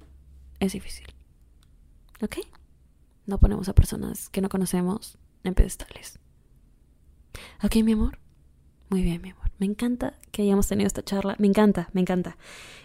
es 0.60 0.72
difícil. 0.72 1.06
¿Ok? 2.22 2.38
No 3.26 3.38
ponemos 3.38 3.68
a 3.68 3.74
personas 3.74 4.28
que 4.28 4.40
no 4.40 4.48
conocemos 4.48 5.18
en 5.42 5.54
pedestales. 5.54 6.20
¿Ok, 7.62 7.76
mi 7.82 7.92
amor? 7.92 8.18
Muy 8.88 9.02
bien, 9.02 9.20
mi 9.20 9.30
amor. 9.30 9.50
Me 9.58 9.66
encanta 9.66 10.14
que 10.30 10.42
hayamos 10.42 10.68
tenido 10.68 10.86
esta 10.86 11.02
charla. 11.02 11.34
Me 11.38 11.48
encanta, 11.48 11.88
me 11.92 12.00
encanta. 12.00 12.36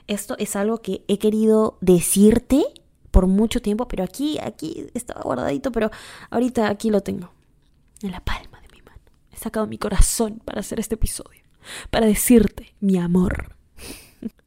Esto 0.08 0.36
es 0.40 0.56
algo 0.56 0.82
que 0.82 1.04
he 1.08 1.20
querido 1.20 1.78
decirte 1.82 2.64
por 3.12 3.28
mucho 3.28 3.62
tiempo, 3.62 3.88
pero 3.88 4.04
aquí, 4.04 4.40
aquí 4.40 4.88
estaba 4.94 5.22
guardadito, 5.22 5.72
pero 5.72 5.92
ahorita 6.30 6.70
aquí 6.70 6.90
lo 6.90 7.02
tengo. 7.02 7.32
En 8.02 8.12
la 8.12 8.22
palma 8.22 8.60
de 8.62 8.68
mi 8.70 8.82
mano. 8.82 9.02
He 9.31 9.31
sacado 9.42 9.68
mi 9.68 9.78
corazón 9.78 10.42
para 10.46 10.60
hacer 10.60 10.80
este 10.80 10.96
episodio. 10.96 11.42
Para 11.90 12.06
decirte, 12.06 12.74
mi 12.80 12.98
amor. 12.98 13.56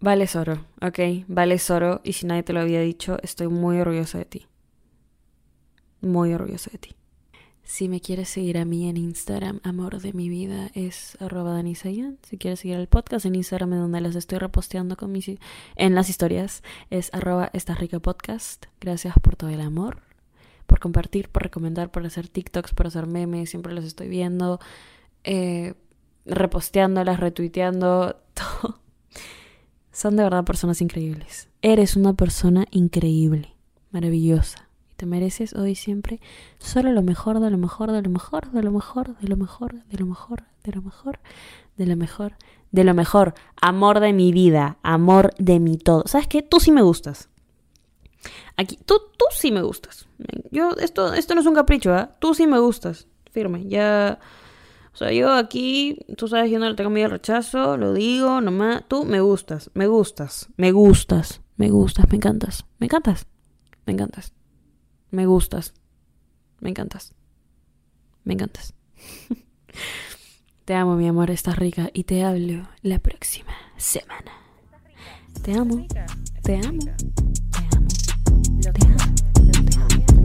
Vale 0.00 0.28
oro, 0.36 0.66
ok, 0.80 1.26
vale 1.26 1.60
oro. 1.68 2.00
Y 2.04 2.12
si 2.12 2.26
nadie 2.26 2.42
te 2.42 2.52
lo 2.52 2.60
había 2.60 2.80
dicho, 2.80 3.18
estoy 3.22 3.48
muy 3.48 3.78
orgullosa 3.78 4.18
de 4.18 4.24
ti. 4.24 4.46
Muy 6.00 6.32
orgullosa 6.32 6.70
de 6.70 6.78
ti. 6.78 6.90
Si 7.64 7.88
me 7.88 8.00
quieres 8.00 8.28
seguir 8.28 8.58
a 8.58 8.66
mí 8.66 8.88
en 8.90 8.98
Instagram, 8.98 9.60
amor 9.64 10.00
de 10.00 10.12
mi 10.12 10.28
vida 10.28 10.70
es 10.74 11.16
arroba 11.18 11.52
danisayan. 11.52 12.18
Si 12.22 12.36
quieres 12.36 12.60
seguir 12.60 12.76
el 12.76 12.88
podcast 12.88 13.24
en 13.24 13.34
Instagram, 13.34 13.70
donde 13.70 14.02
las 14.02 14.14
estoy 14.14 14.38
reposteando 14.38 14.96
con 14.96 15.10
mis, 15.10 15.30
en 15.74 15.94
las 15.94 16.10
historias, 16.10 16.62
es 16.90 17.08
arroba 17.14 17.50
esta 17.54 17.74
rica 17.74 17.98
podcast. 18.00 18.66
Gracias 18.80 19.14
por 19.22 19.36
todo 19.36 19.48
el 19.48 19.62
amor, 19.62 20.02
por 20.66 20.80
compartir, 20.80 21.28
por 21.28 21.42
recomendar, 21.42 21.90
por 21.90 22.04
hacer 22.04 22.28
TikToks, 22.28 22.74
por 22.74 22.86
hacer 22.86 23.06
memes. 23.06 23.50
Siempre 23.50 23.72
los 23.72 23.84
estoy 23.84 24.08
viendo, 24.08 24.60
eh, 25.24 25.74
reposteándolas, 26.26 27.20
retuiteando, 27.20 28.16
todo. 28.34 28.80
Son 29.92 30.16
de 30.16 30.24
verdad 30.24 30.44
personas 30.44 30.80
increíbles. 30.80 31.48
Eres 31.62 31.96
una 31.96 32.14
persona 32.14 32.66
increíble, 32.70 33.54
maravillosa. 33.92 34.68
Y 34.90 34.94
te 34.96 35.06
mereces 35.06 35.54
hoy 35.54 35.74
siempre 35.74 36.20
solo 36.58 36.92
lo 36.92 37.02
mejor, 37.02 37.40
de 37.40 37.50
lo 37.50 37.58
mejor, 37.58 37.92
de 37.92 38.02
lo 38.02 38.10
mejor, 38.10 38.50
de 38.50 38.62
lo 38.62 38.72
mejor, 38.72 39.16
de 39.18 39.28
lo 39.28 39.36
mejor, 39.36 39.74
de 39.88 39.98
lo 39.98 40.06
mejor, 40.06 40.42
de 40.64 40.72
lo 40.72 40.82
mejor, 40.82 41.18
de 41.76 41.86
lo 41.86 41.96
mejor, 41.96 42.36
de 42.72 42.84
lo 42.84 42.94
mejor. 42.94 43.34
Amor 43.60 44.00
de 44.00 44.12
mi 44.12 44.32
vida, 44.32 44.78
amor 44.82 45.32
de 45.38 45.60
mi 45.60 45.78
todo. 45.78 46.02
¿Sabes 46.06 46.26
qué? 46.26 46.42
Tú 46.42 46.58
sí 46.58 46.72
me 46.72 46.82
gustas. 46.82 47.28
Aquí, 48.56 48.78
tú, 48.84 48.94
tú 49.18 49.24
sí 49.30 49.50
me 49.52 49.62
gustas. 49.62 50.06
Yo, 50.50 50.70
esto, 50.80 51.12
esto 51.14 51.34
no 51.34 51.40
es 51.40 51.46
un 51.46 51.54
capricho, 51.54 51.92
¿ah? 51.92 52.10
Tú 52.18 52.34
sí 52.34 52.46
me 52.46 52.58
gustas. 52.58 53.06
Firme, 53.32 53.66
ya. 53.68 54.18
O 54.94 54.96
sea, 54.96 55.10
yo 55.10 55.32
aquí, 55.32 55.98
tú 56.16 56.28
sabes, 56.28 56.52
yo 56.52 56.60
no 56.60 56.68
le 56.68 56.76
tengo 56.76 56.88
miedo 56.88 57.06
al 57.06 57.12
rechazo, 57.12 57.76
lo 57.76 57.92
digo, 57.92 58.40
nomás, 58.40 58.84
tú 58.86 59.04
me 59.04 59.20
gustas, 59.20 59.72
me 59.74 59.88
gustas, 59.88 60.48
me 60.56 60.70
gustas, 60.70 61.40
me 61.56 61.68
gustas, 61.68 62.08
me 62.08 62.16
encantas, 62.16 62.64
me 62.78 62.86
encantas, 62.86 63.26
me 63.86 63.92
encantas, 63.92 64.32
me 65.10 65.26
gustas, 65.26 65.74
me 66.60 66.70
encantas, 66.70 67.12
me 68.22 68.34
encantas. 68.34 68.72
te 70.64 70.74
amo, 70.74 70.94
mi 70.94 71.08
amor, 71.08 71.32
estás 71.32 71.56
rica 71.56 71.90
y 71.92 72.04
te 72.04 72.22
hablo 72.22 72.68
la 72.82 73.00
próxima 73.00 73.52
semana. 73.76 74.30
Te 75.42 75.54
amo, 75.54 75.86
te 75.88 75.98
amo, 75.98 76.18
te 76.42 76.56
amo, 76.56 77.23